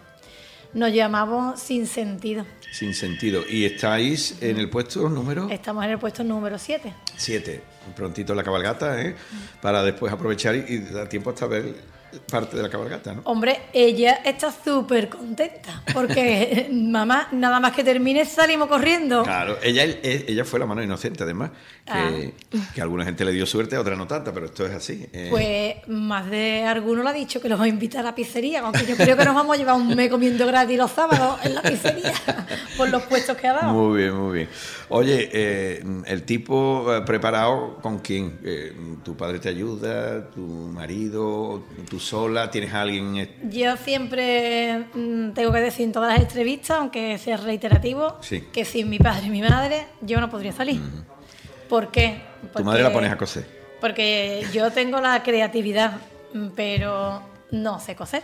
Nos 0.73 0.91
llamamos 0.91 1.59
Sin 1.59 1.85
Sentido. 1.85 2.45
Sin 2.71 2.95
sentido. 2.95 3.43
Y 3.47 3.63
estáis 3.65 4.41
en 4.41 4.57
el 4.57 4.71
puesto 4.71 5.07
número 5.07 5.47
Estamos 5.51 5.85
en 5.85 5.91
el 5.91 5.99
puesto 5.99 6.23
número 6.23 6.57
7. 6.57 6.91
7. 7.15 7.61
Prontito 7.95 8.33
la 8.33 8.43
cabalgata, 8.43 8.99
¿eh? 8.99 9.15
Para 9.61 9.83
después 9.83 10.11
aprovechar 10.11 10.55
y, 10.55 10.65
y 10.67 10.77
dar 10.79 11.07
tiempo 11.07 11.29
hasta 11.29 11.45
ver 11.45 11.75
parte 12.29 12.57
de 12.57 12.63
la 12.63 12.69
cabalgata, 12.69 13.13
¿no? 13.13 13.21
Hombre, 13.25 13.61
ella 13.73 14.21
está 14.25 14.51
súper 14.51 15.09
contenta 15.09 15.83
porque 15.93 16.67
mamá, 16.71 17.27
nada 17.31 17.59
más 17.59 17.73
que 17.73 17.83
termine 17.83 18.25
salimos 18.25 18.67
corriendo. 18.67 19.23
Claro, 19.23 19.57
ella, 19.61 19.83
ella 19.83 20.45
fue 20.45 20.59
la 20.59 20.65
mano 20.65 20.81
inocente, 20.83 21.23
además. 21.23 21.51
Que, 21.85 22.33
que 22.73 22.79
a 22.79 22.83
alguna 22.85 23.03
gente 23.03 23.25
le 23.25 23.33
dio 23.33 23.45
suerte, 23.45 23.75
a 23.75 23.81
otra 23.81 23.97
no 23.97 24.07
tanta, 24.07 24.33
pero 24.33 24.45
esto 24.45 24.65
es 24.65 24.71
así. 24.73 25.05
eh. 25.11 25.27
Pues 25.29 25.87
más 25.89 26.29
de 26.29 26.63
alguno 26.63 27.03
le 27.03 27.09
ha 27.09 27.13
dicho 27.13 27.41
que 27.41 27.49
los 27.49 27.59
va 27.59 27.65
a 27.65 27.67
invitar 27.67 27.99
a 28.01 28.03
la 28.03 28.15
pizzería, 28.15 28.61
aunque 28.61 28.85
yo 28.85 28.95
creo 28.95 29.17
que 29.17 29.25
nos 29.25 29.35
vamos 29.35 29.53
a 29.55 29.59
llevar 29.59 29.75
un 29.75 29.93
mes 29.93 30.09
comiendo 30.09 30.47
gratis 30.47 30.77
los 30.77 30.91
sábados 30.91 31.39
en 31.43 31.55
la 31.55 31.61
pizzería 31.61 32.13
por 32.77 32.89
los 32.89 33.03
puestos 33.03 33.35
que 33.35 33.47
ha 33.47 33.53
dado. 33.53 33.73
Muy 33.73 33.97
bien, 34.01 34.15
muy 34.15 34.33
bien. 34.33 34.49
Oye, 34.89 35.29
eh, 35.33 35.83
el 36.05 36.23
tipo 36.23 36.85
eh, 36.95 37.01
preparado 37.01 37.77
con 37.81 37.99
quién? 37.99 38.39
Eh, 38.45 38.73
¿Tu 39.03 39.17
padre 39.17 39.39
te 39.39 39.49
ayuda? 39.49 40.29
¿Tu 40.29 40.39
marido? 40.41 41.63
¿Tú 41.89 41.99
sola? 42.03 42.51
¿Tienes 42.51 42.73
a 42.73 42.81
alguien? 42.81 43.27
Yo 43.49 43.75
siempre 43.77 44.85
mm, 44.93 45.31
tengo 45.31 45.51
que 45.51 45.59
decir 45.59 45.85
en 45.85 45.91
todas 45.91 46.13
las 46.13 46.21
entrevistas, 46.21 46.77
aunque 46.79 47.17
sea 47.17 47.37
reiterativo, 47.37 48.17
Sí. 48.21 48.41
que 48.53 48.65
sin 48.65 48.89
mi 48.89 48.99
padre 48.99 49.27
y 49.27 49.29
mi 49.29 49.41
madre 49.41 49.85
yo 50.01 50.19
no 50.19 50.29
podría 50.29 50.51
salir. 50.51 50.79
¿Por 51.69 51.89
qué? 51.91 52.21
Tu 52.55 52.63
madre 52.63 52.83
la 52.83 52.91
pones 52.93 53.11
a 53.11 53.17
coser. 53.17 53.45
Porque 53.81 54.45
yo 54.53 54.71
tengo 54.71 55.01
la 55.01 55.23
creatividad, 55.23 55.93
pero 56.55 57.21
no 57.51 57.79
sé 57.79 57.95
coser. 57.95 58.23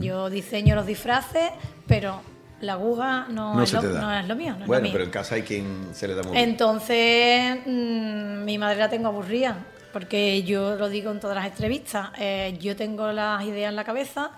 Yo 0.00 0.28
diseño 0.30 0.74
los 0.74 0.86
disfraces, 0.86 1.50
pero 1.86 2.20
la 2.60 2.72
aguja 2.74 3.26
no, 3.30 3.54
No 3.54 3.62
es, 3.62 3.72
lo, 3.72 3.80
te 3.80 3.88
da. 3.92 4.00
no 4.00 4.12
es 4.12 4.26
lo 4.26 4.34
mío. 4.34 4.56
no 4.58 4.66
bueno, 4.66 4.80
lo 4.80 4.82
mío. 4.82 4.92
pero 4.92 5.04
en 5.04 5.10
casa 5.10 5.36
hay 5.36 5.42
quien 5.42 5.88
se 5.92 6.08
le 6.08 6.14
da 6.14 6.22
muy 6.24 6.32
bien. 6.32 6.48
Entonces, 6.50 7.58
mm, 7.66 8.44
mi 8.44 8.58
madre 8.58 8.78
la 8.80 8.88
tengo 8.88 9.08
aburrida, 9.08 9.56
porque 9.98 10.44
yo 10.44 10.76
lo 10.76 10.88
digo 10.88 11.10
en 11.10 11.18
todas 11.18 11.34
las 11.34 11.46
entrevistas. 11.46 12.10
eh, 12.20 12.56
yo 12.60 12.76
tengo 12.76 13.10
las 13.10 13.42
ideas 13.42 13.70
en 13.70 13.74
la 13.74 13.82
cabeza 13.82 14.30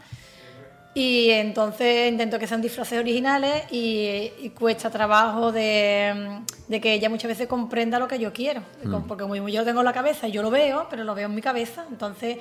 y 0.94 1.28
entonces 1.28 2.10
intento 2.10 2.38
que 2.38 2.46
sean 2.46 2.62
disfraces 2.62 2.98
originales 2.98 3.70
y, 3.70 4.32
y 4.40 4.50
cuesta 4.58 4.88
trabajo 4.88 5.52
de, 5.52 6.40
de 6.66 6.80
que 6.80 6.94
ella 6.94 7.10
muchas 7.10 7.28
veces 7.28 7.46
comprenda 7.46 7.98
lo 7.98 8.08
que 8.08 8.18
yo 8.18 8.32
quiero. 8.32 8.62
Mm. 8.82 9.02
Porque 9.06 9.24
como 9.24 9.36
yo 9.36 9.60
lo 9.60 9.66
tengo 9.66 9.80
en 9.80 9.84
la 9.84 9.92
cabeza, 9.92 10.28
yo 10.28 10.40
lo 10.40 10.50
veo, 10.50 10.86
pero 10.88 11.04
lo 11.04 11.14
veo 11.14 11.26
en 11.26 11.34
mi 11.34 11.42
cabeza. 11.42 11.84
Entonces, 11.90 12.38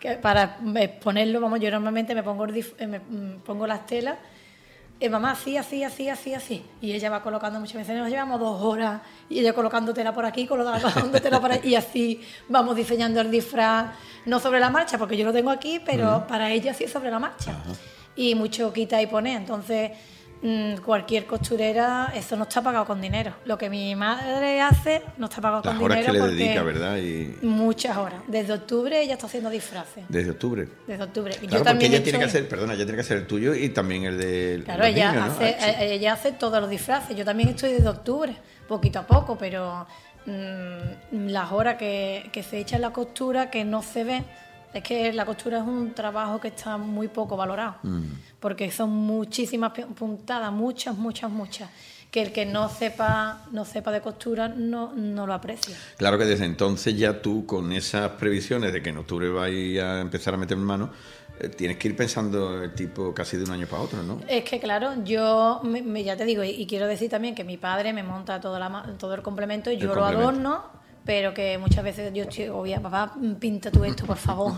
que 0.00 0.12
para 0.12 0.56
exponerlo, 0.76 1.42
vamos, 1.42 1.60
yo 1.60 1.70
normalmente 1.70 2.14
me 2.14 2.22
pongo, 2.22 2.46
eh, 2.46 2.86
me, 2.86 3.00
mm, 3.00 3.40
pongo 3.44 3.66
las 3.66 3.84
telas 3.84 4.16
eh, 5.04 5.08
mamá, 5.08 5.32
así, 5.32 5.56
así, 5.56 5.82
así, 5.82 6.08
así, 6.08 6.34
así. 6.34 6.64
Y 6.80 6.92
ella 6.92 7.10
va 7.10 7.22
colocando 7.22 7.58
muchas 7.58 7.76
veces, 7.76 7.96
nos 7.96 8.08
llevamos 8.08 8.38
dos 8.38 8.62
horas, 8.62 9.02
y 9.28 9.40
ella 9.40 9.52
colocando 9.52 9.92
tela 9.92 10.14
por 10.14 10.24
aquí, 10.24 10.46
colocando 10.46 11.20
tela 11.20 11.40
por 11.40 11.50
ahí, 11.50 11.60
y 11.64 11.74
así 11.74 12.20
vamos 12.48 12.76
diseñando 12.76 13.20
el 13.20 13.30
disfraz, 13.30 13.86
no 14.26 14.38
sobre 14.38 14.60
la 14.60 14.70
marcha, 14.70 14.98
porque 14.98 15.16
yo 15.16 15.24
lo 15.24 15.32
tengo 15.32 15.50
aquí, 15.50 15.80
pero 15.84 16.24
para 16.28 16.50
ella 16.50 16.72
sí 16.72 16.86
sobre 16.86 17.10
la 17.10 17.18
marcha. 17.18 17.52
Y 18.14 18.34
mucho 18.34 18.72
quita 18.72 19.00
y 19.02 19.06
pone. 19.06 19.34
Entonces, 19.34 19.90
cualquier 20.84 21.24
costurera, 21.26 22.12
eso 22.16 22.36
no 22.36 22.42
está 22.44 22.60
pagado 22.62 22.84
con 22.84 23.00
dinero. 23.00 23.32
Lo 23.44 23.56
que 23.56 23.70
mi 23.70 23.94
madre 23.94 24.60
hace 24.60 25.02
no 25.16 25.26
está 25.26 25.40
pagado 25.40 25.62
Las 25.64 25.74
con 25.76 25.84
horas 25.84 25.98
dinero. 25.98 26.24
que 26.24 26.30
le 26.32 26.34
dedica, 26.36 26.62
¿verdad? 26.62 26.96
Y 26.96 27.36
Muchas 27.42 27.96
horas. 27.96 28.20
Desde 28.26 28.52
octubre 28.54 29.00
ella 29.00 29.14
está 29.14 29.26
haciendo 29.26 29.50
disfraces. 29.50 30.04
desde 30.08 30.30
octubre. 30.32 30.66
Desde 30.86 31.04
octubre. 31.04 31.32
Claro, 31.34 31.46
yo 31.46 31.50
porque 31.58 31.64
también 31.64 31.92
ella 31.92 32.02
tiene 32.02 32.18
que 32.18 32.24
hacer, 32.24 32.48
perdona, 32.48 32.74
ella 32.74 32.84
tiene 32.84 32.96
que 32.96 33.02
hacer 33.02 33.18
el 33.18 33.26
tuyo 33.26 33.54
y 33.54 33.68
también 33.68 34.04
el 34.04 34.18
de 34.18 34.62
Claro, 34.64 34.80
los 34.80 34.88
ella, 34.88 35.12
niños, 35.12 35.26
¿no? 35.28 35.32
hace, 35.34 35.56
Ah, 35.60 35.64
sí. 35.78 35.84
ella 35.84 36.12
hace 36.14 36.32
todos 36.32 36.60
los 36.60 36.68
disfraces. 36.70 37.16
Yo 37.16 37.24
también 37.24 37.50
estoy 37.50 37.72
desde 37.72 37.88
octubre, 37.88 38.34
poquito 38.66 38.98
a 38.98 39.06
poco, 39.06 39.38
pero 39.38 39.86
mm, 40.26 41.28
las 41.28 41.52
horas 41.52 41.76
que, 41.76 42.28
que 42.32 42.42
se 42.42 42.58
echa 42.58 42.76
en 42.76 42.82
la 42.82 42.90
costura 42.90 43.50
que 43.50 43.64
no 43.64 43.82
se 43.82 44.02
ve. 44.04 44.22
Es 44.74 44.82
que 44.82 45.12
la 45.12 45.24
costura 45.26 45.58
es 45.58 45.64
un 45.64 45.92
trabajo 45.92 46.40
que 46.40 46.48
está 46.48 46.76
muy 46.78 47.08
poco 47.08 47.36
valorado, 47.36 47.76
porque 48.40 48.70
son 48.70 48.90
muchísimas 48.90 49.72
puntadas, 49.72 50.50
muchas, 50.52 50.96
muchas, 50.96 51.30
muchas, 51.30 51.68
que 52.10 52.22
el 52.22 52.32
que 52.32 52.46
no 52.46 52.68
sepa, 52.68 53.42
no 53.52 53.64
sepa 53.64 53.90
de 53.92 54.00
costura 54.00 54.48
no, 54.48 54.92
no 54.94 55.26
lo 55.26 55.34
aprecia. 55.34 55.76
Claro 55.96 56.18
que 56.18 56.24
desde 56.24 56.44
entonces 56.46 56.96
ya 56.96 57.20
tú, 57.22 57.44
con 57.46 57.72
esas 57.72 58.10
previsiones 58.12 58.72
de 58.72 58.82
que 58.82 58.90
en 58.90 58.98
octubre 58.98 59.28
vais 59.28 59.80
a 59.80 60.00
empezar 60.00 60.34
a 60.34 60.36
meter 60.36 60.56
mano, 60.56 60.90
eh, 61.40 61.48
tienes 61.48 61.76
que 61.78 61.88
ir 61.88 61.96
pensando 61.96 62.62
el 62.62 62.74
tipo 62.74 63.14
casi 63.14 63.36
de 63.38 63.44
un 63.44 63.50
año 63.50 63.66
para 63.66 63.82
otro, 63.82 64.02
¿no? 64.02 64.20
Es 64.28 64.44
que 64.44 64.60
claro, 64.60 65.02
yo 65.04 65.60
me- 65.64 65.80
me- 65.82 66.04
ya 66.04 66.16
te 66.16 66.24
digo, 66.26 66.44
y, 66.44 66.50
y 66.50 66.66
quiero 66.66 66.86
decir 66.86 67.08
también 67.10 67.34
que 67.34 67.44
mi 67.44 67.56
padre 67.56 67.92
me 67.94 68.02
monta 68.02 68.40
todo, 68.40 68.58
la, 68.58 68.94
todo 68.98 69.14
el 69.14 69.22
complemento 69.22 69.70
y 69.70 69.74
El 69.74 69.80
yo 69.80 69.86
lo 69.88 69.94
complemento. 69.94 70.28
adorno, 70.28 70.81
pero 71.04 71.34
que 71.34 71.58
muchas 71.58 71.84
veces 71.84 72.12
yo 72.14 72.24
estoy, 72.24 72.48
obvia, 72.48 72.80
papá, 72.80 73.14
pinta 73.38 73.70
tú 73.70 73.84
esto, 73.84 74.06
por 74.06 74.18
favor, 74.18 74.52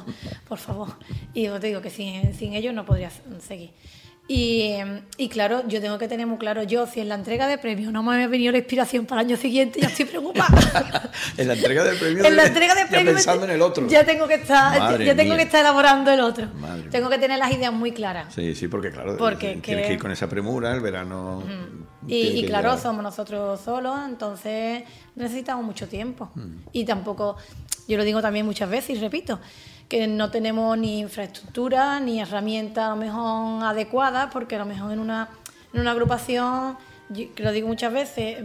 por 0.48 0.58
favor. 0.58 0.88
Y 1.32 1.44
yo 1.44 1.58
te 1.58 1.68
digo 1.68 1.80
que 1.80 1.90
sin, 1.90 2.34
sin 2.34 2.54
ellos 2.54 2.74
no 2.74 2.84
podría 2.84 3.10
seguir. 3.40 3.70
Y, 4.26 4.76
y 5.18 5.28
claro, 5.28 5.64
yo 5.68 5.82
tengo 5.82 5.98
que 5.98 6.08
tener 6.08 6.26
muy 6.26 6.38
claro, 6.38 6.62
yo 6.62 6.86
si 6.86 7.00
en 7.00 7.10
la 7.10 7.14
entrega 7.14 7.46
de 7.46 7.58
premios 7.58 7.92
no 7.92 8.02
me 8.02 8.24
ha 8.24 8.26
venido 8.26 8.52
la 8.52 8.58
inspiración 8.58 9.04
para 9.04 9.20
el 9.20 9.26
año 9.26 9.36
siguiente, 9.36 9.80
ya 9.82 9.88
estoy 9.88 10.06
preocupada. 10.06 11.10
en 11.36 11.46
la 11.48 11.52
entrega 11.52 11.84
del 11.84 11.98
premio. 11.98 12.24
en 12.24 12.34
la 12.34 12.42
de- 12.44 12.48
entrega 12.48 12.74
de 12.74 12.86
premios 12.86 13.14
pensando 13.16 13.44
en 13.44 13.50
el 13.50 13.60
otro. 13.60 13.86
ya 13.86 14.02
tengo 14.06 14.26
que 14.26 14.34
estar, 14.36 14.78
Madre 14.78 15.04
ya 15.04 15.14
tengo 15.14 15.34
mía. 15.34 15.36
que 15.36 15.42
estar 15.44 15.60
elaborando 15.60 16.10
el 16.10 16.20
otro. 16.20 16.46
Madre 16.58 16.88
tengo 16.90 17.10
que 17.10 17.18
tener 17.18 17.38
las 17.38 17.52
ideas 17.52 17.70
muy 17.74 17.92
claras. 17.92 18.32
Sí, 18.34 18.54
sí, 18.54 18.66
porque 18.68 18.90
claro, 18.90 19.14
Porque 19.18 19.58
tienes 19.62 19.82
que- 19.82 19.88
que 19.88 19.92
ir 19.92 19.98
con 20.00 20.10
esa 20.10 20.26
premura, 20.26 20.72
el 20.72 20.80
verano. 20.80 21.42
Y, 22.06 22.46
claro, 22.46 22.78
somos 22.78 23.02
nosotros 23.02 23.60
solos, 23.60 23.94
entonces 24.08 24.84
necesitamos 25.16 25.64
mucho 25.66 25.86
tiempo. 25.86 26.30
Mm. 26.34 26.56
Y 26.72 26.84
tampoco, 26.86 27.36
yo 27.88 27.96
lo 27.96 28.04
digo 28.04 28.20
también 28.22 28.46
muchas 28.46 28.68
veces 28.70 28.96
y 28.96 29.00
repito, 29.00 29.38
que 29.88 30.06
no 30.06 30.30
tenemos 30.30 30.76
ni 30.78 31.00
infraestructura 31.00 32.00
ni 32.00 32.20
herramientas 32.20 32.86
a 32.86 32.90
lo 32.90 32.96
mejor 32.96 33.64
adecuadas, 33.64 34.28
porque 34.32 34.56
a 34.56 34.58
lo 34.58 34.66
mejor 34.66 34.92
en 34.92 34.98
una, 34.98 35.28
en 35.72 35.80
una 35.80 35.90
agrupación, 35.90 36.76
yo 37.10 37.34
que 37.34 37.42
lo 37.42 37.52
digo 37.52 37.68
muchas 37.68 37.92
veces, 37.92 38.38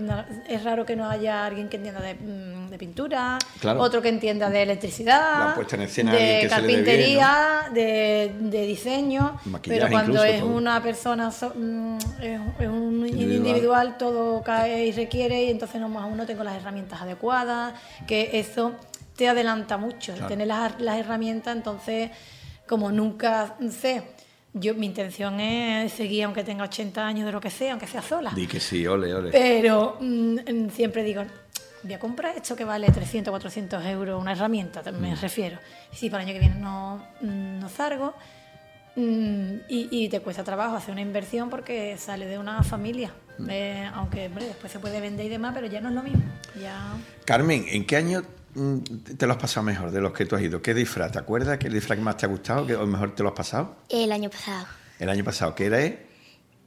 es 0.49 0.63
raro 0.65 0.85
que 0.85 0.97
no 0.97 1.09
haya 1.09 1.45
alguien 1.45 1.69
que 1.69 1.77
entienda 1.77 2.01
de, 2.01 2.15
mm, 2.15 2.69
de 2.69 2.77
pintura, 2.77 3.39
Claro. 3.61 3.79
otro 3.81 4.01
que 4.01 4.09
entienda 4.09 4.49
de 4.49 4.63
electricidad, 4.63 5.55
escena, 5.81 6.11
de 6.11 6.17
que 6.17 6.37
bien, 6.39 6.49
carpintería, 6.49 7.61
de, 7.73 8.35
de 8.37 8.65
diseño, 8.67 9.39
Maquillaje 9.45 9.79
pero 9.79 9.91
cuando 9.91 10.11
incluso, 10.11 10.25
es 10.25 10.39
todo. 10.41 10.49
una 10.57 10.83
persona, 10.83 11.31
so- 11.31 11.53
mm, 11.55 11.97
es, 12.21 12.41
es 12.59 12.67
un 12.67 13.07
Individual. 13.07 13.37
individual. 13.47 13.97
todo 13.97 14.43
cae 14.43 14.85
y 14.87 14.91
requiere, 14.91 15.45
y 15.45 15.49
entonces 15.51 15.79
no, 15.79 15.97
aún 15.97 16.17
no 16.17 16.25
tengo 16.25 16.43
las 16.43 16.55
herramientas 16.57 17.01
adecuadas, 17.01 17.73
que 18.05 18.29
eso 18.33 18.73
te 19.19 19.27
adelanta 19.27 19.75
mucho, 19.77 20.13
el 20.13 20.25
tener 20.27 20.47
las, 20.47 20.79
las 20.79 20.97
herramientas, 20.97 21.53
entonces, 21.55 22.09
como 22.65 22.89
nunca 22.91 23.55
sé, 23.69 24.01
yo 24.53 24.73
mi 24.75 24.85
intención 24.85 25.39
es 25.41 25.91
seguir, 25.91 26.23
aunque 26.23 26.43
tenga 26.45 26.63
80 26.63 27.05
años 27.05 27.25
de 27.25 27.33
lo 27.33 27.41
que 27.41 27.49
sea, 27.49 27.73
aunque 27.73 27.85
sea 27.85 28.01
sola. 28.01 28.31
Di 28.33 28.47
que 28.47 28.61
sí, 28.61 28.87
ole, 28.87 29.13
ole. 29.13 29.29
Pero 29.31 29.97
mm, 29.99 30.69
siempre 30.71 31.03
digo, 31.03 31.23
voy 31.83 31.93
a 31.93 31.99
comprar 31.99 32.37
esto 32.37 32.55
que 32.55 32.63
vale 32.63 32.89
300, 32.89 33.29
400 33.29 33.85
euros, 33.87 34.21
una 34.21 34.31
herramienta, 34.31 34.81
me 34.93 35.11
Mm. 35.15 35.19
refiero. 35.21 35.59
Si 35.91 36.09
para 36.09 36.23
el 36.23 36.29
año 36.29 36.39
que 36.39 36.45
viene 36.47 36.59
no, 36.61 37.03
mm, 37.21 37.59
no 37.59 37.67
salgo, 37.69 38.13
mm, 38.95 39.53
y, 39.67 39.87
y 39.91 40.09
te 40.09 40.21
cuesta 40.21 40.43
trabajo 40.45 40.75
hacer 40.77 40.93
una 40.93 41.01
inversión 41.01 41.49
porque 41.49 41.97
sale 41.97 42.25
de 42.25 42.37
una 42.39 42.63
familia. 42.63 43.11
Mm. 43.37 43.47
Eh, 43.49 43.91
aunque 43.93 44.27
hombre, 44.27 44.45
después 44.45 44.71
se 44.71 44.79
puede 44.79 44.99
vender 45.01 45.25
y 45.25 45.29
demás, 45.29 45.51
pero 45.53 45.67
ya 45.67 45.81
no 45.81 45.89
es 45.89 45.95
lo 45.95 46.03
mismo. 46.03 46.23
Ya... 46.61 46.93
Carmen, 47.25 47.65
¿en 47.67 47.85
qué 47.85 47.97
año 47.97 48.21
mm, 48.21 48.38
te 49.17 49.25
lo 49.27 49.33
has 49.33 49.39
pasado 49.39 49.63
mejor 49.65 49.91
de 49.91 50.01
los 50.01 50.11
que 50.13 50.25
tú 50.25 50.35
has 50.35 50.41
ido? 50.41 50.61
¿Qué 50.61 50.73
disfraz? 50.73 51.11
¿Te 51.11 51.19
acuerdas 51.19 51.57
qué 51.57 51.69
disfraz 51.69 51.97
que 51.99 52.03
más 52.03 52.17
te 52.17 52.25
ha 52.25 52.29
gustado? 52.29 52.65
¿Qué 52.65 52.75
o 52.75 52.85
mejor 52.87 53.15
te 53.15 53.23
lo 53.23 53.29
has 53.29 53.35
pasado? 53.35 53.75
El 53.89 54.11
año 54.11 54.29
pasado. 54.29 54.65
El 54.99 55.09
año 55.09 55.23
pasado, 55.23 55.55
¿qué 55.55 55.65
era? 55.67 55.81
eh? 55.81 56.05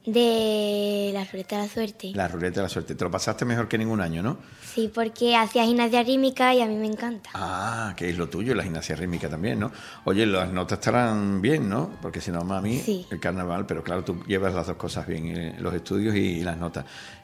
De 0.05 1.11
la 1.13 1.23
ruleta 1.23 1.55
de 1.55 1.61
la 1.63 1.69
suerte. 1.73 2.11
La 2.13 2.27
ruleta 2.27 2.57
de 2.59 2.63
la 2.63 2.69
suerte. 2.69 2.93
Te 2.93 3.03
lo 3.05 3.09
pasaste 3.09 3.45
mejor 3.45 3.69
que 3.69 3.77
ningún 3.77 4.01
año, 4.01 4.21
¿no? 4.21 4.37
Sí, 4.73 4.91
porque 4.93 5.33
hacía 5.37 5.63
gimnasia 5.63 6.03
rítmica 6.03 6.53
y 6.53 6.61
a 6.61 6.65
mí 6.65 6.75
me 6.75 6.87
encanta. 6.87 7.29
Ah, 7.33 7.93
que 7.95 8.09
es 8.09 8.17
lo 8.17 8.27
tuyo, 8.27 8.53
la 8.53 8.63
gimnasia 8.63 8.97
rítmica 8.97 9.29
también, 9.29 9.59
¿no? 9.59 9.71
Oye, 10.03 10.25
las 10.25 10.51
notas 10.51 10.79
estarán 10.79 11.41
bien, 11.41 11.69
¿no? 11.69 11.89
Porque 12.01 12.19
si 12.19 12.31
no, 12.31 12.43
mami, 12.43 12.79
Sí. 12.79 13.05
el 13.11 13.19
carnaval, 13.21 13.65
pero 13.65 13.81
claro, 13.81 14.03
tú 14.03 14.21
llevas 14.27 14.53
las 14.53 14.67
dos 14.67 14.75
cosas 14.75 15.07
bien, 15.07 15.27
eh, 15.27 15.55
los 15.59 15.73
estudios 15.73 16.13
y, 16.15 16.41
las 16.43 16.57
notas. 16.57 16.83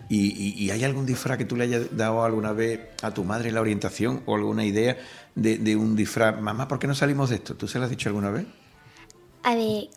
¿Y, 0.10 0.28
y- 0.32 0.64
y 0.66 0.72
hay 0.72 0.84
algún 0.84 1.06
disfraz 1.06 1.38
que 1.38 1.46
tú 1.46 1.56
le 1.56 1.66
hayas 1.66 1.96
dado 1.96 2.24
alguna 2.24 2.52
vez 2.52 2.80
a 3.04 3.14
tu 3.14 3.24
madre 3.24 3.52
la 3.52 3.62
orientación 3.62 4.24
o 4.26 4.36
alguna 4.36 4.66
idea 4.66 4.98
de, 5.36 5.60
de 5.60 5.76
un 5.76 5.96
disfraz? 5.96 6.42
Mamá, 6.42 6.68
¿por 6.68 6.80
qué 6.80 6.88
no 6.88 6.96
salimos 6.96 7.30
de 7.30 7.36
esto? 7.36 7.56
¿Tú 7.56 7.68
se 7.68 7.78
lo 7.78 7.84
has 7.86 7.92
dicho 7.92 8.10
alguna 8.10 8.32
vez? 8.32 8.46
A 9.44 9.54
ver, 9.56 9.88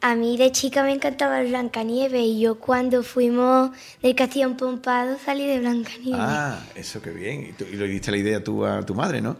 a 0.00 0.14
mí 0.14 0.38
de 0.38 0.50
chica 0.50 0.82
me 0.82 0.92
encantaba 0.94 1.40
el 1.42 1.48
Blancanieves 1.48 2.22
y 2.22 2.40
yo 2.40 2.54
cuando 2.58 3.02
fuimos 3.02 3.70
del 4.02 4.14
Castillo 4.14 4.56
Pompado 4.56 5.18
salí 5.22 5.46
de 5.46 5.60
Blancanieves. 5.60 6.18
Ah, 6.18 6.58
eso 6.74 7.02
qué 7.02 7.10
bien. 7.10 7.48
Y, 7.50 7.52
tú- 7.52 7.66
y 7.70 7.76
le 7.76 7.86
diste 7.86 8.10
la 8.10 8.16
idea 8.16 8.42
tú 8.42 8.64
a 8.64 8.84
tu 8.84 8.94
madre, 8.94 9.20
¿no? 9.20 9.36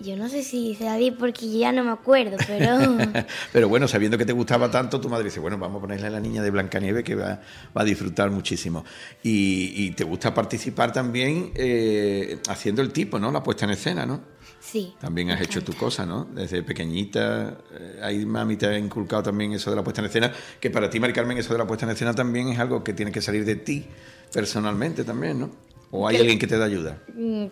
Yo 0.00 0.16
no 0.16 0.28
sé 0.28 0.42
si 0.42 0.74
se 0.74 0.84
la 0.84 0.96
di 0.96 1.10
porque 1.10 1.48
ya 1.48 1.72
no 1.72 1.84
me 1.84 1.90
acuerdo, 1.90 2.36
pero 2.46 2.78
Pero 3.52 3.68
bueno, 3.68 3.86
sabiendo 3.88 4.18
que 4.18 4.24
te 4.24 4.32
gustaba 4.32 4.70
tanto, 4.70 5.00
tu 5.00 5.08
madre 5.08 5.24
dice, 5.24 5.40
bueno, 5.40 5.56
vamos 5.58 5.78
a 5.78 5.80
ponerle 5.80 6.08
a 6.08 6.10
la 6.10 6.20
niña 6.20 6.42
de 6.42 6.50
Blancanieves 6.50 7.04
que 7.04 7.14
va, 7.14 7.40
va 7.76 7.82
a 7.82 7.84
disfrutar 7.84 8.30
muchísimo. 8.30 8.84
Y, 9.22 9.72
y 9.76 9.90
te 9.92 10.04
gusta 10.04 10.34
participar 10.34 10.92
también 10.92 11.52
eh, 11.54 12.38
haciendo 12.48 12.82
el 12.82 12.92
tipo, 12.92 13.18
¿no? 13.18 13.30
La 13.30 13.42
puesta 13.42 13.64
en 13.64 13.70
escena, 13.72 14.04
¿no? 14.04 14.34
sí. 14.60 14.94
También 15.00 15.30
has 15.30 15.40
hecho 15.40 15.62
tu 15.62 15.74
cosa, 15.74 16.06
¿no? 16.06 16.24
Desde 16.24 16.62
pequeñita, 16.62 17.58
eh, 17.78 18.00
ahí 18.02 18.24
mami 18.24 18.56
te 18.56 18.66
ha 18.66 18.78
inculcado 18.78 19.24
también 19.24 19.52
eso 19.52 19.70
de 19.70 19.76
la 19.76 19.84
puesta 19.84 20.00
en 20.00 20.06
escena, 20.06 20.32
que 20.58 20.70
para 20.70 20.88
ti, 20.88 20.98
Mari 20.98 21.12
Carmen, 21.12 21.38
eso 21.38 21.52
de 21.52 21.58
la 21.58 21.66
puesta 21.66 21.84
en 21.84 21.92
escena 21.92 22.14
también 22.14 22.48
es 22.48 22.58
algo 22.58 22.82
que 22.82 22.94
tiene 22.94 23.12
que 23.12 23.20
salir 23.20 23.44
de 23.44 23.56
ti 23.56 23.86
personalmente 24.32 25.04
también, 25.04 25.38
¿no? 25.38 25.50
¿O 25.90 26.08
hay 26.08 26.16
alguien 26.16 26.38
que 26.38 26.46
te 26.46 26.58
da 26.58 26.64
ayuda? 26.64 26.98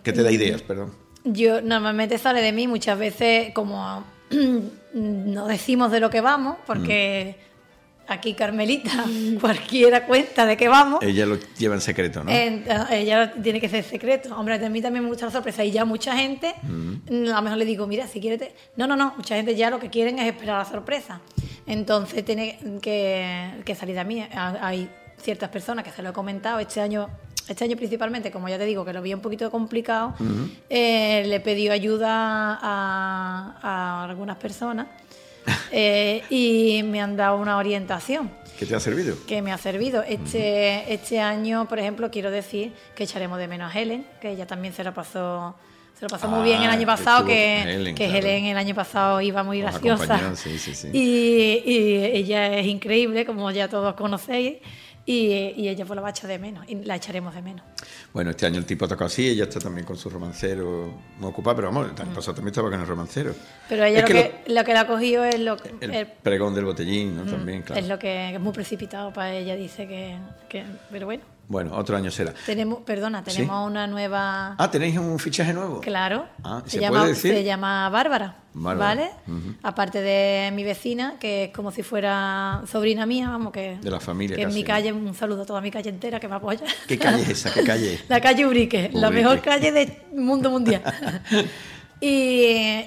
Que 0.03 0.11
te 0.11 0.21
da 0.21 0.31
ideas, 0.31 0.61
perdón. 0.61 0.91
Yo 1.23 1.61
normalmente 1.61 2.17
sale 2.17 2.41
de 2.41 2.51
mí 2.51 2.67
muchas 2.67 2.97
veces 2.99 3.53
como 3.53 4.03
no 4.93 5.47
decimos 5.47 5.91
de 5.91 5.99
lo 5.99 6.09
que 6.09 6.21
vamos, 6.21 6.57
porque 6.67 7.35
aquí 8.07 8.33
Carmelita 8.33 9.05
cualquiera 9.41 10.05
cuenta 10.05 10.45
de 10.45 10.57
qué 10.57 10.67
vamos. 10.67 11.01
Ella 11.01 11.25
lo 11.25 11.37
lleva 11.57 11.75
en 11.75 11.81
secreto, 11.81 12.23
¿no? 12.23 12.31
En- 12.31 12.65
eh, 12.67 12.99
ella 12.99 13.33
tiene 13.41 13.61
que 13.61 13.69
ser 13.69 13.83
secreto. 13.83 14.35
Hombre, 14.37 14.55
a 14.55 14.69
mí 14.69 14.81
también 14.81 15.03
me 15.03 15.09
gusta 15.09 15.25
la 15.25 15.31
sorpresa. 15.31 15.63
Y 15.63 15.71
ya 15.71 15.85
mucha 15.85 16.15
gente, 16.15 16.53
Mm. 16.63 17.27
a 17.31 17.35
lo 17.37 17.41
mejor 17.41 17.57
le 17.57 17.65
digo, 17.65 17.87
mira, 17.87 18.07
si 18.07 18.19
quieres... 18.19 18.39
te-". 18.39 18.55
No, 18.75 18.85
no, 18.87 18.95
no. 18.95 19.13
Mucha 19.15 19.35
gente 19.35 19.55
ya 19.55 19.69
lo 19.69 19.79
que 19.79 19.89
quieren 19.89 20.19
es 20.19 20.27
esperar 20.27 20.59
la 20.59 20.65
sorpresa. 20.69 21.21
Entonces 21.65 22.25
tiene 22.25 22.59
que, 22.81 23.61
que 23.63 23.75
salir 23.75 23.95
de 23.95 24.03
mí. 24.03 24.21
Ha- 24.33 24.57
Hay 24.67 24.89
ciertas 25.21 25.49
personas 25.49 25.85
que 25.85 25.91
se 25.91 26.01
lo 26.03 26.09
he 26.09 26.13
comentado 26.13 26.59
este 26.59 26.81
año. 26.81 27.09
Este 27.47 27.63
año 27.65 27.75
principalmente, 27.75 28.31
como 28.31 28.47
ya 28.47 28.57
te 28.57 28.65
digo, 28.65 28.85
que 28.85 28.93
lo 28.93 29.01
vi 29.01 29.13
un 29.13 29.19
poquito 29.19 29.51
complicado, 29.51 30.13
eh, 30.69 31.23
le 31.27 31.39
pedido 31.41 31.73
ayuda 31.73 32.57
a, 32.61 33.57
a 33.61 34.03
algunas 34.05 34.37
personas 34.37 34.87
eh, 35.71 36.23
y 36.29 36.81
me 36.83 37.01
han 37.01 37.17
dado 37.17 37.37
una 37.37 37.57
orientación 37.57 38.31
¿Qué 38.57 38.65
te 38.65 38.75
ha 38.75 38.79
servido? 38.79 39.17
que 39.27 39.41
me 39.41 39.51
ha 39.51 39.57
servido. 39.57 40.03
Este, 40.03 40.93
este 40.93 41.19
año, 41.19 41.67
por 41.67 41.79
ejemplo, 41.79 42.09
quiero 42.11 42.31
decir 42.31 42.71
que 42.95 43.03
echaremos 43.03 43.37
de 43.39 43.47
menos 43.49 43.73
a 43.75 43.77
Helen, 43.79 44.05
que 44.21 44.31
ella 44.31 44.47
también 44.47 44.73
se 44.73 44.83
lo 44.85 44.93
pasó, 44.93 45.55
se 45.99 46.05
lo 46.05 46.07
pasó 46.09 46.29
muy 46.29 46.43
bien 46.43 46.61
el 46.61 46.69
Ah, 46.69 46.73
año 46.73 46.85
pasado, 46.85 47.25
que, 47.25 47.61
Helen, 47.63 47.95
que 47.95 48.05
claro. 48.07 48.19
Helen 48.25 48.45
el 48.45 48.57
año 48.57 48.73
pasado 48.75 49.19
iba 49.21 49.43
muy 49.43 49.61
Os 49.63 49.71
graciosa. 49.81 50.35
sí, 50.37 50.57
sí, 50.59 50.75
sí. 50.75 50.89
Y, 50.93 51.61
y 51.69 51.95
ella 52.13 52.57
es 52.57 52.67
increíble, 52.67 53.25
como 53.25 53.51
ya 53.51 53.67
todos 53.67 53.95
conocéis, 53.95 54.57
y, 55.05 55.53
y 55.57 55.67
ella 55.67 55.85
pues 55.85 55.95
la 55.95 56.01
va 56.01 56.07
a 56.09 56.11
echar 56.11 56.29
de 56.29 56.39
menos, 56.39 56.65
y 56.67 56.75
la 56.75 56.95
echaremos 56.95 57.35
de 57.35 57.41
menos. 57.41 57.65
Bueno, 58.13 58.31
este 58.31 58.45
año 58.45 58.57
el 58.59 58.65
tipo 58.65 58.85
ha 58.85 58.87
tocado 58.87 59.07
así, 59.07 59.27
ella 59.27 59.43
está 59.43 59.59
también 59.59 59.85
con 59.85 59.97
su 59.97 60.09
romancero 60.09 60.93
muy 61.19 61.29
ocupada, 61.29 61.55
pero 61.57 61.67
vamos, 61.69 61.91
el 61.95 62.01
año 62.01 62.13
pasado 62.13 62.35
también 62.35 62.51
estaba 62.51 62.69
con 62.69 62.79
el 62.79 62.87
romancero. 62.87 63.35
Pero 63.67 63.83
ella 63.83 64.01
lo 64.01 64.07
que 64.07 64.13
que, 64.13 64.53
lo... 64.53 64.63
que 64.63 64.73
la 64.73 64.81
ha 64.81 64.87
cogido 64.87 65.23
es 65.25 65.39
lo, 65.39 65.57
El, 65.81 65.93
el- 65.93 66.07
pregón 66.07 66.53
del 66.55 66.65
botellín, 66.65 67.15
¿no? 67.17 67.23
También, 67.23 67.63
claro. 67.63 67.81
es 67.81 67.87
lo 67.87 67.99
que 67.99 68.33
es 68.35 68.39
muy 68.39 68.53
precipitado 68.53 69.11
para 69.11 69.33
ella, 69.33 69.55
dice 69.55 69.87
que, 69.87 70.17
que- 70.47 70.63
pero 70.91 71.05
bueno. 71.07 71.23
Bueno, 71.47 71.75
otro 71.75 71.97
año 71.97 72.09
será. 72.09 72.33
Tenemos, 72.45 72.79
perdona, 72.81 73.19
¿Sí? 73.25 73.35
tenemos 73.35 73.69
una 73.69 73.85
nueva 73.85 74.55
Ah, 74.57 74.71
¿tenéis 74.71 74.97
un 74.97 75.19
fichaje 75.19 75.53
nuevo? 75.53 75.81
Claro. 75.81 76.25
Ah, 76.43 76.61
se, 76.65 76.71
¿se 76.71 76.79
llama, 76.79 76.99
puede 76.99 77.13
decir? 77.13 77.33
se 77.33 77.43
llama 77.43 77.89
Bárbara. 77.89 78.35
Bárbara. 78.53 78.87
¿Vale? 78.87 79.11
Aparte 79.61 80.01
de 80.01 80.51
mi 80.51 80.63
vecina, 80.63 81.15
que 81.19 81.45
es 81.45 81.49
como 81.51 81.71
si 81.71 81.83
fuera 81.83 82.61
sobrina 82.71 83.05
mía, 83.05 83.29
vamos, 83.29 83.51
que. 83.51 83.77
De 83.81 83.91
la 83.91 83.99
familia 83.99 84.35
Que 84.37 84.43
en 84.43 84.53
mi 84.53 84.63
calle, 84.63 84.93
un 84.93 85.13
saludo 85.15 85.41
a 85.41 85.45
toda 85.45 85.59
mi 85.59 85.69
calle 85.69 85.89
entera 85.89 86.19
que 86.19 86.27
me 86.27 86.35
apoya. 86.35 86.65
¿Qué 86.87 86.97
calle 86.97 87.23
es 87.23 87.29
esa? 87.29 87.53
¿Qué 87.53 87.63
calle? 87.63 87.99
La 88.07 88.21
calle 88.21 88.45
Urique, 88.47 88.89
la 88.93 89.09
mejor 89.09 89.41
calle 89.41 89.71
del 89.71 89.91
mundo 90.15 90.49
mundial. 90.49 90.81
y 91.99 92.81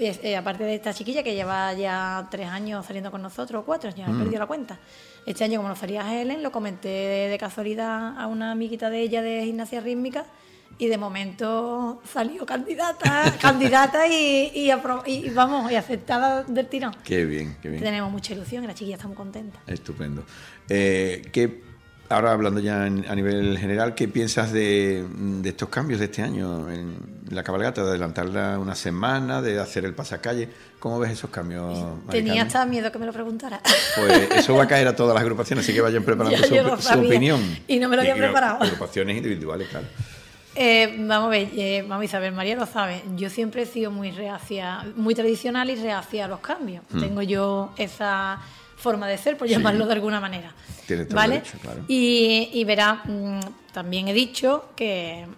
y 0.00 0.34
aparte 0.34 0.64
de 0.64 0.74
esta 0.76 0.92
chiquilla 0.92 1.22
que 1.22 1.34
lleva 1.34 1.72
ya 1.74 2.26
tres 2.30 2.48
años 2.48 2.84
saliendo 2.86 3.10
con 3.10 3.22
nosotros, 3.22 3.62
cuatro, 3.66 3.90
ya 3.90 4.06
he 4.06 4.08
Mm. 4.10 4.18
perdido 4.18 4.38
la 4.40 4.46
cuenta. 4.46 4.78
Este 5.26 5.44
año, 5.44 5.58
como 5.58 5.68
nos 5.68 5.78
salía 5.78 6.20
Helen, 6.20 6.42
lo 6.42 6.50
comenté 6.50 6.88
de, 6.88 7.38
casualidad 7.38 8.18
a 8.18 8.26
una 8.26 8.50
amiguita 8.52 8.90
de 8.90 9.00
ella 9.00 9.22
de 9.22 9.44
gimnasia 9.44 9.80
rítmica 9.80 10.24
y 10.78 10.88
de 10.88 10.98
momento 10.98 12.02
salió 12.12 12.44
candidata, 12.44 13.32
candidata 13.40 14.06
y, 14.08 14.50
y, 14.54 14.72
y 15.06 15.30
vamos, 15.30 15.70
y 15.70 15.76
aceptada 15.76 16.42
del 16.42 16.66
tirón. 16.66 16.94
Qué 17.04 17.24
bien, 17.24 17.56
qué 17.62 17.68
bien. 17.68 17.82
Tenemos 17.82 18.10
mucha 18.10 18.32
ilusión 18.32 18.64
y 18.64 18.66
la 18.66 18.74
chiquilla 18.74 18.96
está 18.96 19.06
muy 19.06 19.16
contenta. 19.16 19.60
Estupendo. 19.66 20.24
Eh, 20.68 21.22
¿qué- 21.32 21.62
ahora 22.08 22.32
hablando 22.32 22.58
ya 22.60 22.86
en- 22.86 23.06
a 23.08 23.14
nivel 23.14 23.56
general, 23.58 23.94
¿qué 23.94 24.08
piensas 24.08 24.52
de, 24.52 25.06
de 25.08 25.48
estos 25.48 25.68
cambios 25.68 26.00
de 26.00 26.06
este 26.06 26.22
año 26.22 26.68
en 26.70 26.96
la 27.30 27.42
cabalgata? 27.44 27.82
De 27.84 27.90
adelantarla 27.90 28.58
una 28.58 28.74
semana, 28.74 29.40
de 29.40 29.60
hacer 29.60 29.84
el 29.84 29.94
pasacalle. 29.94 30.48
¿Cómo 30.82 30.98
ves 30.98 31.12
esos 31.12 31.30
cambios? 31.30 31.78
Tenía 32.10 32.42
hasta 32.42 32.66
miedo 32.66 32.90
que 32.90 32.98
me 32.98 33.06
lo 33.06 33.12
preguntara. 33.12 33.60
Pues 33.94 34.30
eso 34.32 34.56
va 34.56 34.64
a 34.64 34.66
caer 34.66 34.88
a 34.88 34.96
todas 34.96 35.14
las 35.14 35.22
agrupaciones, 35.22 35.64
así 35.64 35.72
que 35.72 35.80
vayan 35.80 36.02
preparando 36.04 36.36
su, 36.44 36.52
yo 36.52 36.74
opinión. 36.74 37.40
y 37.68 37.78
no 37.78 37.88
me 37.88 37.94
lo 37.94 38.02
había 38.02 38.16
preparado. 38.16 38.60
Agrupaciones 38.60 39.16
individuales, 39.16 39.68
claro. 39.68 39.86
Eh, 40.56 40.96
vamos 40.98 41.28
a 41.28 41.30
ver, 41.30 41.50
eh, 41.56 41.82
vamos 41.82 42.02
a 42.02 42.04
Isabel 42.04 42.32
María 42.32 42.56
lo 42.56 42.66
sabe. 42.66 43.00
Yo 43.14 43.30
siempre 43.30 43.62
he 43.62 43.66
sido 43.66 43.92
muy 43.92 44.10
reacia, 44.10 44.84
muy 44.96 45.14
tradicional 45.14 45.70
y 45.70 45.76
reacia 45.76 46.24
a 46.24 46.28
los 46.28 46.40
cambios. 46.40 46.82
Hmm. 46.90 46.98
Tengo 46.98 47.22
yo 47.22 47.72
esa 47.76 48.40
forma 48.76 49.06
de 49.06 49.18
ser, 49.18 49.36
por 49.36 49.46
llamarlo 49.46 49.86
de 49.86 49.92
alguna 49.92 50.18
manera. 50.18 50.52
Tiene 50.88 51.04
todo 51.04 51.14
¿Vale? 51.14 51.34
derecho, 51.34 51.58
claro. 51.62 51.84
Y, 51.86 52.50
y 52.52 52.64
verá, 52.64 53.02
mm, 53.04 53.38
también 53.72 54.08
he 54.08 54.14
dicho 54.14 54.70
que, 54.74 55.28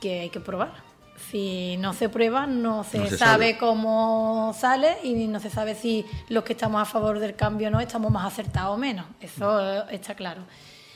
que 0.00 0.22
hay 0.22 0.30
que 0.30 0.40
probar. 0.40 0.87
Si 1.30 1.76
no 1.78 1.92
se 1.92 2.08
prueba, 2.08 2.46
no 2.46 2.84
se, 2.84 2.98
No 2.98 3.06
se 3.06 3.18
sabe, 3.18 3.52
sabe. 3.52 3.58
cómo 3.58 4.54
sale 4.58 4.98
y 5.02 5.26
no 5.26 5.40
se 5.40 5.50
sabe 5.50 5.74
si 5.74 6.04
los 6.28 6.44
que 6.44 6.52
estamos 6.52 6.80
a 6.80 6.84
favor 6.84 7.18
del 7.18 7.34
cambio 7.34 7.68
o 7.68 7.70
no 7.70 7.80
estamos 7.80 8.10
más 8.10 8.32
acertados 8.32 8.74
o 8.74 8.78
menos. 8.78 9.06
Eso 9.20 9.88
está 9.88 10.14
claro. 10.14 10.42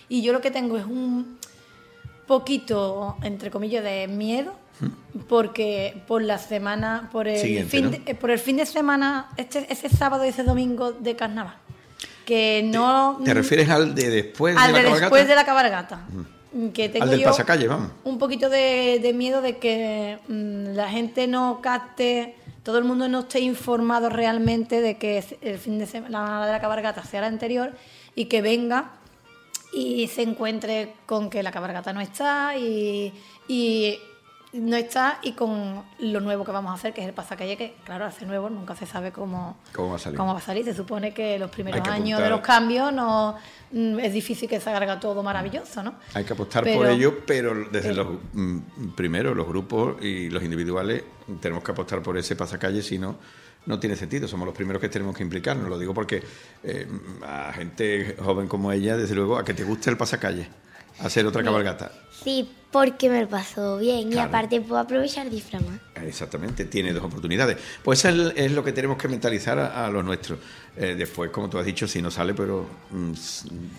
Y 0.09 0.23
yo 0.23 0.33
lo 0.33 0.41
que 0.41 0.51
tengo 0.51 0.79
es 0.79 0.85
un 0.85 1.39
poquito, 2.27 3.17
entre 3.23 3.51
comillas, 3.51 3.83
de 3.85 4.09
miedo, 4.09 4.55
porque 5.29 6.03
por 6.07 6.23
la 6.23 6.39
semana, 6.39 7.09
por 7.13 7.29
el, 7.29 7.39
Siguiente, 7.39 7.71
fin, 7.71 7.85
¿no? 7.85 7.91
de, 7.91 8.03
eh, 8.07 8.15
por 8.15 8.31
el 8.31 8.39
fin 8.39 8.57
de 8.57 8.67
semana, 8.67 9.29
este, 9.37 9.67
ese 9.71 9.89
sábado 9.89 10.25
y 10.25 10.29
ese 10.29 10.45
domingo 10.45 10.93
de 10.93 11.17
carnaval, 11.17 11.57
que 12.25 12.63
no... 12.65 13.21
¿Te 13.25 13.35
refieres 13.35 13.69
al 13.69 13.95
de 13.95 14.11
después 14.11 14.57
al 14.57 14.69
de 14.69 14.73
la 14.73 14.79
de 14.79 14.85
cabalgata? 14.85 15.01
después 15.01 15.29
de 15.29 15.35
la 15.35 15.45
cabalgata. 15.45 16.01
Que 16.75 16.88
tengo 16.91 17.05
Al 17.05 17.11
del 17.11 17.21
yo 17.21 17.27
pasacalle, 17.27 17.67
vamos. 17.67 17.91
un 18.05 18.19
poquito 18.19 18.51
de, 18.51 19.01
de 19.03 19.12
miedo 19.15 19.41
de 19.41 19.57
que 19.57 20.19
mm, 20.29 20.75
la 20.75 20.91
gente 20.91 21.27
no 21.27 21.61
capte, 21.62 22.37
todo 22.62 22.77
el 22.77 22.85
mundo 22.85 23.09
no 23.09 23.21
esté 23.21 23.41
informado 23.41 24.11
realmente 24.11 24.81
de 24.83 24.99
que 24.99 25.25
el 25.41 25.59
fin 25.59 25.79
de 25.79 25.87
semana 25.87 26.45
de 26.45 26.53
la 26.53 26.61
cabalgata 26.61 27.05
sea 27.05 27.23
la 27.23 27.29
anterior 27.29 27.73
y 28.15 28.27
que 28.27 28.43
venga 28.43 28.91
y 29.73 30.09
se 30.09 30.23
encuentre 30.23 30.93
con 31.07 31.31
que 31.31 31.43
la 31.43 31.51
cabalgata 31.51 31.95
no 31.95 32.03
está 32.03 32.57
y, 32.59 33.15
y 33.49 33.99
no 34.53 34.77
está 34.77 35.19
y 35.23 35.33
con 35.33 35.83
lo 35.99 36.21
nuevo 36.21 36.45
que 36.45 36.53
vamos 36.53 36.71
a 36.73 36.75
hacer, 36.75 36.93
que 36.93 37.01
es 37.01 37.09
el 37.09 37.15
pasacalle, 37.15 37.57
que 37.57 37.75
claro, 37.85 38.05
hace 38.05 38.27
nuevo, 38.27 38.51
nunca 38.51 38.77
se 38.77 38.85
sabe 38.85 39.11
cómo, 39.11 39.57
¿Cómo 39.75 39.91
va 39.91 39.97
a 39.97 39.99
salir? 39.99 40.19
cómo 40.19 40.33
va 40.35 40.38
a 40.38 40.43
salir. 40.43 40.65
Se 40.65 40.75
supone 40.75 41.15
que 41.15 41.38
los 41.38 41.51
primeros 41.51 41.81
que 41.81 41.88
años 41.88 42.21
apuntar. 42.21 42.25
de 42.25 42.31
los 42.31 42.41
cambios 42.41 42.93
no 42.93 43.37
mm, 43.71 43.99
es 44.01 44.12
difícil 44.12 44.49
que 44.49 44.61
salga 44.61 45.01
todo 45.01 45.23
maravilloso, 45.23 45.83
¿no? 45.83 45.95
Hay 46.15 46.25
que 46.25 46.35
apostar 46.35 46.65
Pero- 46.65 46.77
por 46.79 46.87
ello, 46.88 47.19
pero 47.27 47.55
desde 47.71 47.91
pero- 47.95 48.05
los 48.05 48.19
mm, 48.35 48.59
primero 48.95 49.35
los 49.35 49.47
grupos 49.49 50.03
y 50.03 50.29
los 50.29 50.43
individuales 50.43 51.03
tenemos 51.41 51.65
que 51.65 51.73
apostar 51.73 52.03
por 52.03 52.19
ese 52.19 52.37
pasacalle, 52.37 52.83
si 52.83 52.99
no, 52.99 53.17
no 53.65 53.79
tiene 53.81 53.97
sentido. 53.97 54.29
Somos 54.29 54.45
los 54.45 54.55
primeros 54.55 54.83
que 54.83 54.88
tenemos 54.91 55.17
que 55.17 55.23
implicarnos. 55.23 55.69
Lo 55.71 55.79
digo 55.79 55.95
porque 55.95 56.23
eh, 56.62 56.87
a 57.27 57.53
gente 57.55 58.17
joven 58.23 58.49
como 58.49 58.71
ella, 58.71 58.97
desde 58.99 59.15
luego, 59.15 59.38
a 59.38 59.45
que 59.45 59.55
te 59.55 59.65
guste 59.65 59.88
el 59.88 59.97
pasacalle, 59.97 60.49
hacer 61.03 61.27
otra 61.27 61.43
cabalgata. 61.43 61.93
Sí, 62.23 62.49
porque 62.71 63.11
me 63.11 63.21
lo 63.21 63.29
pasó 63.29 63.79
bien 63.79 64.12
y 64.12 64.19
aparte 64.19 64.61
puedo 64.61 64.81
aprovechar 64.81 65.29
disfraz 65.29 65.62
más. 65.62 65.79
Exactamente, 66.03 66.65
tiene 66.65 66.93
dos 66.93 67.05
oportunidades. 67.05 67.59
Pues 67.83 68.05
es, 68.05 68.33
es 68.35 68.53
lo 68.53 68.65
que 68.65 68.73
tenemos 68.73 68.97
que 68.97 69.09
mentalizar 69.09 69.59
a, 69.59 69.87
a 69.87 69.91
los 69.91 70.05
nuestros. 70.05 70.38
Eh, 70.75 70.95
después, 70.97 71.31
como 71.31 71.51
tú 71.51 71.59
has 71.59 71.67
dicho, 71.67 71.87
si 71.87 72.01
no 72.01 72.11
sale, 72.11 72.33
pero 72.33 72.67
mm, 72.91 73.12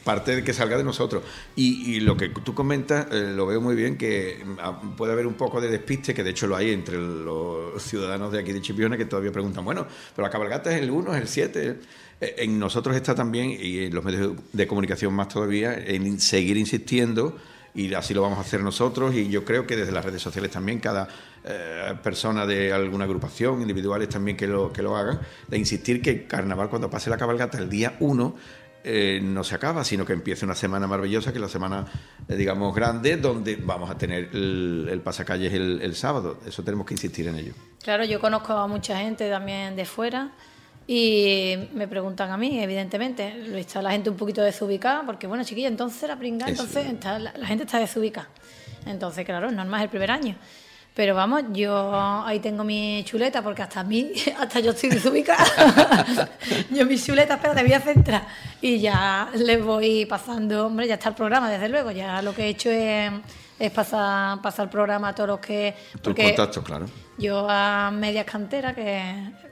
parte 0.04 0.36
de 0.36 0.44
que 0.44 0.54
salga 0.54 0.78
de 0.78 0.84
nosotros. 0.84 1.24
Y, 1.56 1.96
y 1.96 2.00
lo 2.02 2.16
que 2.16 2.30
tú 2.30 2.54
comentas, 2.54 3.08
eh, 3.12 3.32
lo 3.36 3.48
veo 3.48 3.60
muy 3.60 3.76
bien, 3.76 3.98
que 3.98 4.44
mm, 4.46 4.96
puede 4.96 5.14
haber 5.14 5.26
un 5.26 5.34
poco 5.34 5.60
de 5.60 5.70
despiste, 5.70 6.14
que 6.14 6.24
de 6.24 6.30
hecho 6.30 6.46
lo 6.46 6.56
hay 6.56 6.72
entre 6.72 6.98
los 6.98 7.82
ciudadanos 7.82 8.32
de 8.32 8.40
aquí 8.40 8.54
de 8.54 8.62
Chipiona, 8.62 8.96
que 8.96 9.06
todavía 9.06 9.32
preguntan, 9.32 9.66
bueno, 9.66 9.88
pero 10.16 10.28
la 10.28 10.32
cabalgata 10.32 10.72
es 10.76 10.84
el 10.84 10.92
1, 10.92 11.16
es 11.16 11.22
el 11.22 11.28
7. 11.28 11.80
En 12.22 12.58
nosotros 12.58 12.96
está 12.96 13.14
también, 13.14 13.52
y 13.52 13.86
en 13.86 13.94
los 13.94 14.04
medios 14.04 14.34
de 14.54 14.68
comunicación 14.68 15.14
más 15.14 15.28
todavía, 15.28 15.74
en 15.74 16.20
seguir 16.20 16.58
insistiendo 16.58 17.38
y 17.76 17.94
así 17.94 18.14
lo 18.14 18.22
vamos 18.22 18.38
a 18.38 18.42
hacer 18.42 18.62
nosotros 18.62 19.16
y 19.16 19.30
yo 19.30 19.44
creo 19.44 19.66
que 19.66 19.76
desde 19.76 19.92
las 19.92 20.06
redes 20.06 20.22
sociales 20.22 20.52
también 20.52 20.80
cada 20.80 21.08
eh, 21.44 21.94
persona 22.04 22.46
de 22.46 22.72
alguna 22.72 23.06
agrupación, 23.06 23.62
individuales 23.62 24.10
también 24.10 24.38
que 24.38 24.48
lo, 24.48 24.72
que 24.72 24.82
lo 24.82 24.96
hagan, 24.96 25.20
de 25.48 25.58
insistir 25.58 26.02
que 26.02 26.12
el 26.12 26.28
carnaval 26.28 26.70
cuando 26.70 26.90
pase 26.90 27.10
la 27.10 27.18
cabalgata 27.18 27.58
el 27.58 27.70
día 27.70 27.96
1 28.00 28.36
eh, 28.86 29.22
no 29.24 29.44
se 29.46 29.56
acaba, 29.56 29.84
sino 29.86 30.06
que 30.06 30.12
empiece 30.12 30.44
una 30.44 30.56
semana 30.56 30.88
maravillosa, 30.88 31.32
que 31.32 31.38
es 31.38 31.42
la 31.42 31.48
semana, 31.48 31.86
eh, 32.28 32.36
digamos, 32.36 32.76
grande, 32.76 33.16
donde 33.16 33.56
vamos 33.56 33.90
a 33.90 33.98
tener 33.98 34.30
el, 34.34 35.02
pasacalles 35.02 35.54
el 35.54 35.96
sábado. 35.96 36.40
Eso 36.46 36.64
tenemos 36.64 36.86
que 36.86 36.94
insistir 36.94 37.30
en 37.30 37.38
ello. 37.38 37.54
Claro, 37.82 38.04
yo 38.04 38.20
conozco 38.20 38.52
a 38.52 38.68
mucha 38.68 38.98
gente 39.00 39.30
también 39.30 39.78
de 39.78 39.86
fuera 39.86 40.32
y 40.88 41.56
me 41.74 41.88
preguntan 41.88 42.32
a 42.32 42.38
mí, 42.38 42.60
evidentemente. 42.62 43.60
Está 43.60 43.82
la 43.82 43.92
gente 43.92 44.10
un 44.10 44.18
poquito 44.18 44.42
desubicada, 44.42 45.04
porque 45.06 45.28
bueno, 45.28 45.44
chiquilla, 45.44 45.68
entonces 45.68 46.08
la 46.10 46.18
pringa, 46.18 46.48
entonces 46.48 46.86
está- 46.88 47.20
la, 47.20 47.34
la 47.38 47.48
gente 47.48 47.64
está 47.64 47.80
desubicada. 47.80 48.28
Entonces, 48.86 49.26
claro, 49.26 49.48
es 49.48 49.54
normal 49.54 49.80
es 49.80 49.84
el 49.86 49.90
primer 49.90 50.12
año. 50.12 50.36
Pero 50.96 51.16
vamos, 51.16 51.42
yo 51.54 52.24
ahí 52.24 52.40
tengo 52.40 52.64
mi 52.64 53.04
chuleta, 53.06 53.42
porque 53.42 53.64
hasta 53.64 53.80
a 53.80 53.84
mí, 53.84 54.12
hasta 54.38 54.60
yo 54.60 54.72
estoy 54.72 54.90
desubicada. 54.90 55.44
yo 56.70 56.86
mi 56.86 57.00
chuleta, 57.00 57.36
espera, 57.36 57.56
te 57.56 57.64
voy 57.64 57.74
a 57.74 57.80
centrar. 57.80 58.28
Y 58.62 58.80
ya 58.80 59.30
les 59.34 59.64
voy 59.64 60.06
pasando, 60.06 60.68
hombre, 60.68 60.88
ya 60.88 60.96
está 60.96 61.10
el 61.10 61.16
programa, 61.16 61.50
desde 61.50 61.70
luego. 61.70 61.90
Ya 61.92 62.22
lo 62.22 62.36
que 62.36 62.44
he 62.44 62.50
hecho 62.50 62.70
es, 62.70 63.10
es 63.60 63.72
pasar, 63.72 64.42
pasar 64.42 64.66
el 64.66 64.70
programa 64.70 65.10
a 65.10 65.16
todos 65.16 65.30
los 65.30 65.40
que... 65.40 65.74
Tus 66.02 66.14
contactos, 66.16 66.64
claro. 66.64 66.86
yo 67.18 67.48
a 67.50 67.92
medias 67.92 68.26
canteras, 68.26 68.74
que 68.76 69.02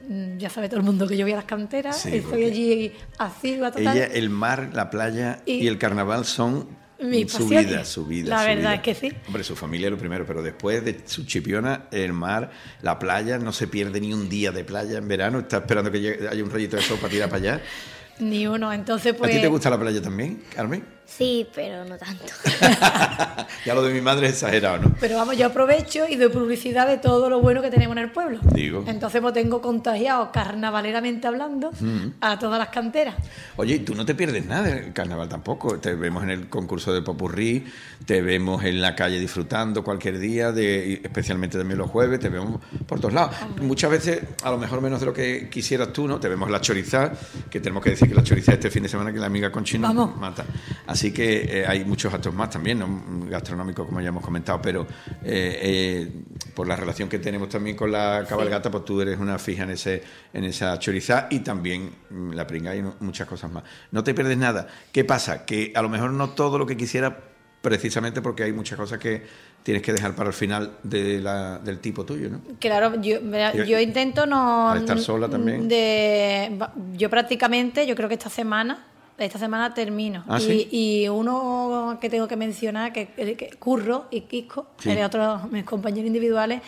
mm, 0.07 0.37
ya 0.37 0.49
sabe 0.49 0.67
todo 0.67 0.79
el 0.79 0.85
mundo 0.85 1.07
que 1.07 1.15
yo 1.17 1.25
voy 1.25 1.33
a 1.33 1.37
las 1.37 1.45
canteras, 1.45 1.97
Sí, 2.01 2.15
estoy 2.17 2.45
allí 2.45 2.91
asigua 3.19 3.71
total. 3.71 3.95
Ella, 3.95 4.05
el 4.07 4.29
mar, 4.29 4.69
la 4.73 4.89
playa 4.89 5.39
y, 5.45 5.53
Y- 5.63 5.67
el 5.67 5.77
carnaval 5.77 6.25
son 6.25 6.79
su 7.27 7.47
vida, 7.47 7.83
su 7.83 8.05
vida. 8.05 8.29
La 8.29 8.39
su 8.41 8.45
verdad 8.47 8.61
vida. 8.61 8.75
es 8.75 8.81
que 8.81 8.93
sí. 8.95 9.11
Hombre, 9.25 9.43
su 9.43 9.55
familia 9.55 9.89
lo 9.89 9.97
primero, 9.97 10.23
pero 10.25 10.43
después 10.43 10.85
de 10.85 11.01
su 11.05 11.25
chipiona, 11.25 11.85
el 11.91 12.13
mar, 12.13 12.51
la 12.83 12.99
playa, 12.99 13.39
no 13.39 13.51
se 13.53 13.67
pierde 13.67 13.99
ni 13.99 14.13
un 14.13 14.29
día 14.29 14.51
de 14.51 14.63
playa 14.63 14.99
en 14.99 15.07
verano. 15.07 15.39
Está 15.39 15.57
esperando 15.57 15.91
que 15.91 15.99
llegue- 15.99 16.27
haya 16.29 16.43
un 16.43 16.51
rayito 16.51 16.75
de 16.75 16.83
sol 16.83 16.97
para 16.99 17.09
tirar 17.11 17.29
para 17.29 17.39
allá. 17.41 17.61
Ni 18.19 18.45
uno, 18.45 18.71
entonces 18.71 19.15
pues... 19.15 19.31
¿A 19.31 19.33
ti 19.33 19.41
te 19.41 19.47
gusta 19.47 19.67
la 19.71 19.79
playa 19.79 19.99
también, 19.99 20.43
Carmen? 20.53 20.85
Sí, 21.05 21.45
pero 21.53 21.83
no 21.83 21.97
tanto. 21.97 22.23
ya 23.65 23.73
lo 23.75 23.83
de 23.83 23.93
mi 23.93 24.01
madre 24.01 24.27
es 24.27 24.33
exagerado, 24.33 24.77
¿no? 24.79 24.95
Pero 24.99 25.17
vamos, 25.17 25.37
yo 25.37 25.47
aprovecho 25.47 26.07
y 26.07 26.15
doy 26.15 26.29
publicidad 26.29 26.87
de 26.87 26.97
todo 26.97 27.29
lo 27.29 27.41
bueno 27.41 27.61
que 27.61 27.69
tenemos 27.69 27.97
en 27.97 28.03
el 28.03 28.11
pueblo. 28.11 28.39
Digo. 28.53 28.83
Entonces 28.87 29.21
pues 29.21 29.33
tengo 29.33 29.61
contagiado, 29.61 30.31
carnavaleramente 30.31 31.27
hablando, 31.27 31.71
Mm. 31.79 32.13
a 32.21 32.39
todas 32.39 32.57
las 32.59 32.69
canteras. 32.69 33.15
Oye, 33.57 33.75
y 33.75 33.79
tú 33.79 33.93
no 33.95 34.05
te 34.05 34.15
pierdes 34.15 34.45
nada 34.45 34.63
del 34.63 34.93
carnaval 34.93 35.27
tampoco. 35.27 35.79
Te 35.79 35.95
vemos 35.95 36.23
en 36.23 36.29
el 36.29 36.49
concurso 36.49 36.93
de 36.93 37.01
Popurrí, 37.01 37.65
te 38.05 38.21
vemos 38.21 38.63
en 38.63 38.81
la 38.81 38.95
calle 38.95 39.19
disfrutando 39.19 39.83
cualquier 39.83 40.17
día, 40.19 40.51
de, 40.51 40.93
especialmente 41.03 41.57
también 41.57 41.77
los 41.77 41.89
jueves, 41.89 42.19
te 42.19 42.29
vemos 42.29 42.61
por 42.87 42.99
todos 42.99 43.13
lados. 43.13 43.35
Muchas 43.61 43.91
veces, 43.91 44.21
a 44.43 44.49
lo 44.51 44.57
mejor 44.57 44.81
menos 44.81 44.99
de 45.01 45.05
lo 45.07 45.13
que 45.13 45.49
quisieras 45.49 45.91
tú, 45.91 46.07
¿no? 46.07 46.19
Te 46.19 46.29
vemos 46.29 46.49
la 46.49 46.61
chorizá, 46.61 47.11
que 47.49 47.59
tenemos 47.59 47.83
que 47.83 47.91
decir 47.91 48.07
que 48.07 48.15
la 48.15 48.23
chorizá 48.23 48.53
este 48.53 48.69
fin 48.69 48.83
de 48.83 48.89
semana 48.89 49.11
que 49.11 49.19
la 49.19 49.25
amiga 49.27 49.51
Conchino 49.51 49.87
Vamos. 49.87 50.15
mata. 50.17 50.45
Así 50.91 51.11
que 51.13 51.61
eh, 51.61 51.65
hay 51.65 51.85
muchos 51.85 52.13
actos 52.13 52.33
más 52.33 52.49
también, 52.49 52.79
¿no? 52.79 53.27
gastronómicos, 53.29 53.85
como 53.87 54.01
ya 54.01 54.09
hemos 54.09 54.23
comentado, 54.23 54.61
pero 54.61 54.81
eh, 55.23 55.59
eh, 55.61 56.11
por 56.53 56.67
la 56.67 56.75
relación 56.75 57.07
que 57.09 57.19
tenemos 57.19 57.49
también 57.49 57.75
con 57.75 57.91
la 57.91 58.25
cabalgata, 58.27 58.69
pues 58.69 58.83
tú 58.85 58.99
eres 59.01 59.17
una 59.19 59.39
fija 59.39 59.63
en 59.63 59.71
ese 59.71 60.03
en 60.33 60.43
esa 60.43 60.77
chorizá 60.79 61.27
y 61.29 61.39
también 61.39 61.91
mm, 62.09 62.31
la 62.33 62.45
pringa 62.45 62.75
y 62.75 62.83
muchas 62.99 63.27
cosas 63.27 63.51
más. 63.51 63.63
No 63.91 64.03
te 64.03 64.13
pierdes 64.13 64.37
nada. 64.37 64.67
¿Qué 64.91 65.03
pasa? 65.05 65.45
Que 65.45 65.71
a 65.75 65.81
lo 65.81 65.89
mejor 65.89 66.11
no 66.11 66.31
todo 66.31 66.57
lo 66.59 66.65
que 66.65 66.75
quisiera, 66.77 67.17
precisamente 67.61 68.21
porque 68.21 68.43
hay 68.43 68.53
muchas 68.53 68.77
cosas 68.77 68.97
que 68.99 69.23
tienes 69.63 69.83
que 69.83 69.93
dejar 69.93 70.15
para 70.15 70.29
el 70.29 70.33
final 70.33 70.77
de 70.83 71.19
la- 71.21 71.59
del 71.59 71.79
tipo 71.79 72.03
tuyo, 72.03 72.29
¿no? 72.29 72.41
Claro, 72.59 72.99
yo, 72.99 73.19
Yo- 73.65 73.79
intento 73.79 74.25
no... 74.25 74.71
Al 74.71 74.79
estar 74.79 74.97
sola 74.99 75.29
también. 75.29 75.67
De, 75.67 76.57
yo 76.97 77.09
prácticamente, 77.11 77.85
yo 77.85 77.95
creo 77.95 78.07
que 78.09 78.15
esta 78.15 78.29
semana, 78.31 78.87
esta 79.25 79.39
semana 79.39 79.73
termino. 79.73 80.23
Ah, 80.27 80.39
y, 80.39 80.41
¿sí? 80.41 80.67
y 80.71 81.07
uno 81.09 81.97
que 82.01 82.09
tengo 82.09 82.27
que 82.27 82.35
mencionar, 82.35 82.91
que, 82.93 83.07
que 83.07 83.49
Curro 83.59 84.05
y 84.11 84.21
Quisco, 84.21 84.67
Sí. 84.79 84.89
el 84.91 85.03
otro, 85.03 85.47
mis 85.51 85.63
compañeros 85.63 86.07
individuales, 86.07 86.61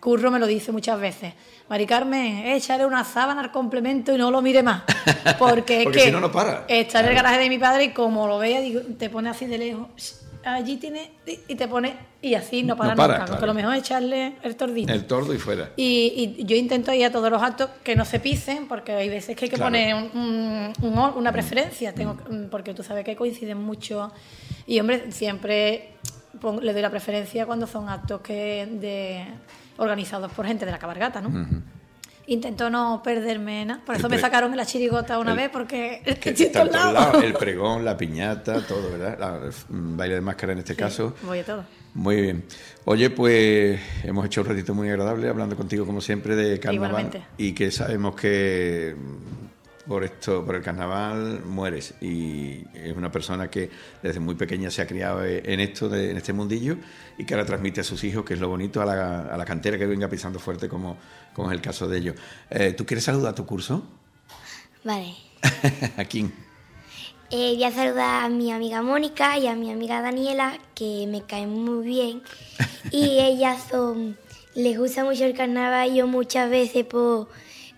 Curro 0.00 0.30
me 0.30 0.38
lo 0.38 0.46
dice 0.46 0.70
muchas 0.72 1.00
veces. 1.00 1.32
Mari 1.68 1.86
Carmen, 1.86 2.46
échale 2.46 2.84
una 2.84 3.04
sábana 3.04 3.40
al 3.40 3.50
complemento 3.50 4.14
y 4.14 4.18
no 4.18 4.30
lo 4.30 4.42
mire 4.42 4.62
más. 4.62 4.82
Porque, 5.38 5.82
es 5.84 5.88
que 5.88 6.00
si 6.00 6.10
no, 6.10 6.20
no 6.20 6.30
para. 6.30 6.66
Está 6.68 7.00
en 7.00 7.06
el 7.06 7.14
garaje 7.14 7.38
de 7.38 7.48
mi 7.48 7.58
padre 7.58 7.84
y 7.84 7.88
como 7.90 8.26
lo 8.26 8.38
vea, 8.38 8.60
digo, 8.60 8.80
te 8.98 9.08
pone 9.08 9.30
así 9.30 9.46
de 9.46 9.56
lejos. 9.58 10.20
Allí 10.44 10.76
tiene 10.76 11.10
y 11.48 11.54
te 11.54 11.66
pone 11.68 11.94
y 12.22 12.34
así 12.34 12.62
no 12.62 12.76
para 12.76 12.90
No 12.90 12.96
para, 12.96 13.12
nunca, 13.14 13.24
claro. 13.26 13.32
porque 13.32 13.46
lo 13.46 13.54
mejor 13.54 13.74
es 13.74 13.80
echarle 13.80 14.34
el 14.42 14.56
tordillo. 14.56 14.92
El 14.92 15.06
tordo 15.06 15.34
y 15.34 15.38
fuera. 15.38 15.70
Y, 15.76 16.36
y 16.38 16.44
yo 16.44 16.56
intento 16.56 16.92
ir 16.92 17.04
a 17.06 17.10
todos 17.12 17.30
los 17.30 17.42
actos 17.42 17.70
que 17.82 17.96
no 17.96 18.04
se 18.04 18.20
pisen, 18.20 18.66
porque 18.68 18.92
hay 18.92 19.08
veces 19.08 19.36
que 19.36 19.44
hay 19.46 19.50
que 19.50 19.56
Claro. 19.56 19.70
poner 19.70 19.94
un- 19.94 20.72
un- 20.82 20.98
una 21.16 21.32
preferencia, 21.32 21.94
tengo, 21.94 22.16
que- 22.16 22.24
porque 22.50 22.74
tú 22.74 22.82
sabes 22.82 23.04
que 23.04 23.16
coinciden 23.16 23.58
mucho. 23.58 24.12
Y 24.66 24.80
hombre, 24.80 25.10
siempre 25.12 25.90
le 26.62 26.72
doy 26.72 26.82
la 26.82 26.90
preferencia 26.90 27.46
cuando 27.46 27.66
son 27.66 27.88
actos 27.88 28.20
que 28.20 28.66
de, 28.70 29.24
organizados 29.76 30.30
por 30.32 30.46
gente 30.46 30.64
de 30.66 30.72
la 30.72 30.78
cabalgata, 30.78 31.20
¿no? 31.20 31.30
Intento 32.26 32.70
no 32.70 33.02
perderme 33.04 33.64
nada. 33.66 33.82
Por 33.84 33.96
eso 33.96 34.08
me 34.08 34.18
sacaron 34.18 34.56
la 34.56 34.64
chirigota 34.64 35.18
una 35.18 35.32
el- 35.32 35.36
vez, 35.36 35.50
porque 35.50 36.00
Que 36.20 36.30
estoy 36.30 36.46
está 36.46 36.64
lados. 36.64 36.92
lados, 36.94 37.22
el 37.24 37.34
pregón, 37.38 37.84
la 37.84 37.96
piñata, 37.96 38.60
todo, 38.66 38.90
¿verdad? 38.92 39.18
La- 39.18 39.46
el 39.46 39.52
baile 39.96 40.14
de 40.16 40.20
máscara 40.22 40.52
en 40.54 40.60
este 40.60 40.74
caso. 40.74 41.14
Voy 41.22 41.40
a 41.40 41.44
todo. 41.44 41.64
Muy 41.94 42.20
bien. 42.20 42.44
Oye, 42.86 43.10
pues 43.10 43.78
hemos 44.02 44.26
hecho 44.26 44.40
un 44.40 44.48
ratito 44.48 44.74
muy 44.74 44.88
agradable 44.88 45.28
hablando 45.28 45.54
contigo, 45.56 45.86
como 45.86 46.00
siempre, 46.00 46.34
de 46.34 46.58
carnaval. 46.58 46.90
Igualmente. 46.90 47.24
Y 47.38 47.52
que 47.52 47.70
sabemos 47.70 48.16
que 48.16 48.96
por 49.86 50.04
esto, 50.04 50.44
por 50.44 50.54
el 50.54 50.62
carnaval, 50.62 51.42
mueres. 51.44 51.94
Y 52.00 52.64
es 52.74 52.96
una 52.96 53.10
persona 53.10 53.48
que 53.50 53.70
desde 54.02 54.20
muy 54.20 54.34
pequeña 54.34 54.70
se 54.70 54.82
ha 54.82 54.86
criado 54.86 55.24
en 55.24 55.60
esto, 55.60 55.88
de- 55.88 56.10
en 56.10 56.16
este 56.16 56.32
mundillo, 56.32 56.76
y 57.18 57.24
que 57.24 57.34
ahora 57.34 57.46
transmite 57.46 57.80
a 57.80 57.84
sus 57.84 58.02
hijos, 58.04 58.24
que 58.24 58.34
es 58.34 58.40
lo 58.40 58.48
bonito, 58.48 58.80
a 58.82 58.86
la, 58.86 59.20
a 59.32 59.36
la 59.36 59.44
cantera 59.44 59.76
que 59.78 59.86
venga 59.86 60.08
pisando 60.08 60.38
fuerte, 60.38 60.68
como, 60.68 60.96
como 61.34 61.50
es 61.50 61.54
el 61.54 61.60
caso 61.62 61.86
de 61.88 61.98
ellos. 61.98 62.16
Eh, 62.50 62.72
¿Tú 62.72 62.86
quieres 62.86 63.04
saludar 63.04 63.32
a 63.32 63.34
tu 63.34 63.44
curso? 63.46 63.82
Vale. 64.84 65.14
¿A 65.96 66.04
quién? 66.04 66.32
Eh, 67.30 67.54
voy 67.54 67.64
a 67.64 67.72
saludar 67.72 68.24
a 68.24 68.28
mi 68.28 68.52
amiga 68.52 68.80
Mónica 68.82 69.38
y 69.38 69.46
a 69.46 69.54
mi 69.54 69.70
amiga 69.72 70.00
Daniela, 70.00 70.58
que 70.74 71.06
me 71.08 71.22
caen 71.22 71.50
muy 71.50 71.84
bien. 71.84 72.22
Y 72.90 73.18
ellas 73.20 73.64
son, 73.70 74.16
les 74.54 74.78
gusta 74.78 75.04
mucho 75.04 75.24
el 75.24 75.34
carnaval. 75.34 75.92
Yo 75.94 76.06
muchas 76.06 76.48
veces 76.50 76.84
pues, 76.84 77.26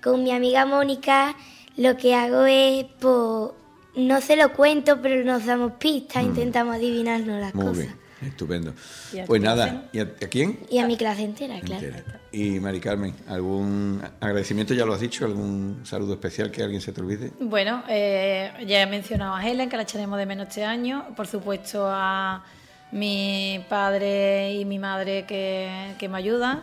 con 0.02 0.22
mi 0.24 0.32
amiga 0.32 0.66
Mónica 0.66 1.36
lo 1.76 1.96
que 1.96 2.14
hago 2.14 2.44
es, 2.46 2.86
pues, 2.98 3.52
no 3.96 4.20
se 4.20 4.36
lo 4.36 4.52
cuento, 4.52 5.00
pero 5.00 5.24
nos 5.24 5.46
damos 5.46 5.72
pistas, 5.72 6.22
intentamos 6.22 6.76
adivinarnos 6.76 7.40
las. 7.40 7.54
Muy 7.54 7.66
cosas. 7.66 7.84
bien, 7.84 7.96
estupendo. 8.22 8.74
¿Y 9.12 9.18
a 9.20 9.24
Pues 9.24 9.40
nada, 9.42 9.88
¿y 9.92 10.00
a, 10.00 10.02
a 10.02 10.28
quién? 10.28 10.58
Y 10.70 10.78
a 10.78 10.86
mi 10.86 10.96
clase 10.96 11.22
entera, 11.22 11.58
claro. 11.60 11.86
Entera. 11.86 12.20
Y 12.32 12.60
Mari 12.60 12.80
Carmen, 12.80 13.14
¿algún 13.28 14.02
agradecimiento? 14.20 14.74
Ya 14.74 14.84
lo 14.84 14.92
has 14.92 15.00
dicho, 15.00 15.24
¿algún 15.24 15.80
saludo 15.84 16.14
especial 16.14 16.50
que 16.50 16.62
alguien 16.62 16.80
se 16.82 16.92
te 16.92 17.00
olvide? 17.00 17.32
Bueno, 17.40 17.82
eh, 17.88 18.52
ya 18.66 18.82
he 18.82 18.86
mencionado 18.86 19.34
a 19.34 19.46
Helen, 19.46 19.70
que 19.70 19.76
la 19.76 19.84
echaremos 19.84 20.18
de 20.18 20.26
menos 20.26 20.48
este 20.48 20.64
año. 20.64 21.06
Por 21.16 21.26
supuesto, 21.26 21.86
a 21.88 22.44
mi 22.92 23.64
padre 23.68 24.52
y 24.54 24.64
mi 24.66 24.78
madre 24.78 25.24
que, 25.26 25.94
que 25.98 26.08
me 26.08 26.18
ayudan. 26.18 26.62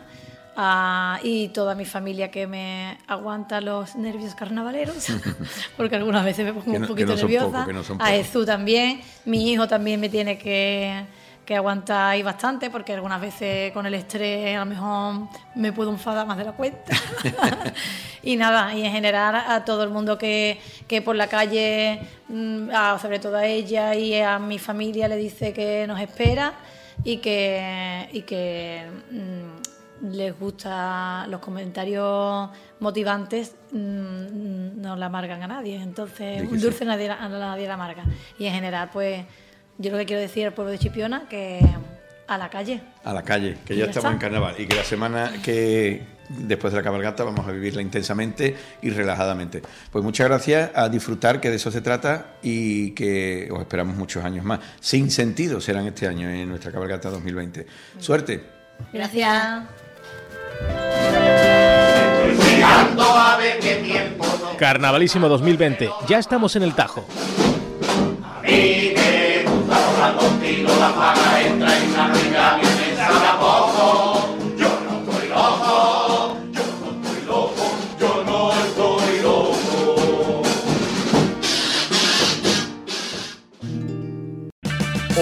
A- 0.55 1.19
y 1.23 1.49
toda 1.49 1.75
mi 1.75 1.85
familia 1.85 2.29
que 2.31 2.47
me 2.47 2.97
aguanta 3.07 3.59
los 3.61 3.95
nervios 3.95 4.35
carnavaleros, 4.35 5.07
porque 5.77 5.95
algunas 5.95 6.23
veces 6.23 6.45
me 6.45 6.53
pongo 6.53 6.77
un 6.77 6.87
poquito 6.87 7.11
no 7.13 7.17
son 7.17 7.31
nerviosa. 7.31 7.65
no 7.97 8.03
a. 8.03 8.07
Jesús 8.07 8.45
también. 8.45 9.01
Mi 9.25 9.51
hijo 9.51 9.67
también 9.67 9.99
me 9.99 10.09
tiene 10.09 10.37
que, 10.37 11.05
que 11.45 11.55
aguantar 11.55 12.11
ahí 12.11 12.23
bastante, 12.23 12.69
porque 12.69 12.93
algunas 12.93 13.19
veces 13.19 13.71
con 13.73 13.85
el 13.85 13.93
estrés 13.95 14.55
a 14.55 14.59
lo 14.59 14.65
mejor 14.65 15.27
me 15.55 15.71
puedo 15.73 15.89
enfadar 15.91 16.25
más 16.27 16.37
de 16.37 16.45
la 16.45 16.51
cuenta. 16.53 16.93
y 18.23 18.35
nada, 18.35 18.73
y 18.73 18.85
en 18.85 18.91
general 18.91 19.35
a 19.35 19.65
todo 19.65 19.83
el 19.83 19.89
mundo 19.89 20.17
que, 20.17 20.59
que 20.87 21.01
por 21.01 21.15
la 21.15 21.27
calle, 21.27 21.99
mm, 22.29 22.69
a- 22.73 22.99
sobre 22.99 23.19
todo 23.19 23.37
a 23.37 23.45
ella 23.45 23.95
y 23.95 24.15
a 24.19 24.39
mi 24.39 24.59
familia, 24.59 25.07
le 25.07 25.17
dice 25.17 25.51
que 25.53 25.85
nos 25.87 25.99
espera 25.99 26.53
y 27.03 27.17
que, 27.17 28.07
y 28.13 28.21
que 28.21 28.85
mm, 29.11 29.72
les 30.03 30.37
gusta 30.37 31.25
los 31.27 31.39
comentarios 31.39 32.49
motivantes, 32.79 33.55
mm, 33.71 34.81
no 34.81 34.95
la 34.95 35.05
amargan 35.05 35.41
a 35.43 35.47
nadie. 35.47 35.81
Entonces, 35.81 36.41
un 36.41 36.59
sí. 36.59 36.65
dulce 36.65 36.85
nadie, 36.85 37.09
a 37.09 37.29
nadie 37.29 37.67
la 37.67 37.75
amarga. 37.75 38.03
Y 38.37 38.45
en 38.45 38.53
general, 38.53 38.89
pues 38.91 39.25
yo 39.77 39.91
lo 39.91 39.97
que 39.97 40.05
quiero 40.05 40.21
decir 40.21 40.45
al 40.45 40.53
pueblo 40.53 40.71
de 40.71 40.79
Chipiona 40.79 41.27
que 41.29 41.59
a 42.27 42.37
la 42.37 42.49
calle. 42.49 42.81
A 43.03 43.13
la 43.13 43.23
calle, 43.23 43.57
que 43.65 43.75
ya 43.75 43.85
ya 43.85 43.91
estamos 43.91 44.11
está. 44.11 44.13
en 44.13 44.19
carnaval 44.19 44.55
y 44.57 44.65
que 44.65 44.75
la 44.75 44.83
semana 44.83 45.31
que 45.43 46.01
después 46.29 46.71
de 46.73 46.79
la 46.79 46.83
cabalgata 46.83 47.23
vamos 47.23 47.47
a 47.47 47.51
vivirla 47.51 47.81
intensamente 47.81 48.55
y 48.81 48.89
relajadamente. 48.89 49.61
Pues 49.91 50.03
muchas 50.03 50.27
gracias, 50.27 50.71
a 50.73 50.89
disfrutar, 50.89 51.39
que 51.39 51.49
de 51.49 51.57
eso 51.57 51.71
se 51.71 51.81
trata 51.81 52.35
y 52.41 52.91
que 52.91 53.49
os 53.51 53.59
esperamos 53.59 53.95
muchos 53.95 54.23
años 54.23 54.45
más. 54.45 54.59
Sin 54.79 55.11
sentido 55.11 55.59
serán 55.61 55.85
este 55.87 56.07
año 56.07 56.29
en 56.29 56.49
nuestra 56.49 56.71
cabalgata 56.71 57.09
2020. 57.09 57.65
Suerte. 57.99 58.43
Gracias. 58.91 59.82
Carnavalísimo 64.57 65.27
2020, 65.27 65.89
ya 66.07 66.19
estamos 66.19 66.55
en 66.55 66.63
el 66.63 66.73
Tajo. 66.73 67.05
Gusta 69.45 70.15
contigo, 70.17 70.69
la 70.79 70.89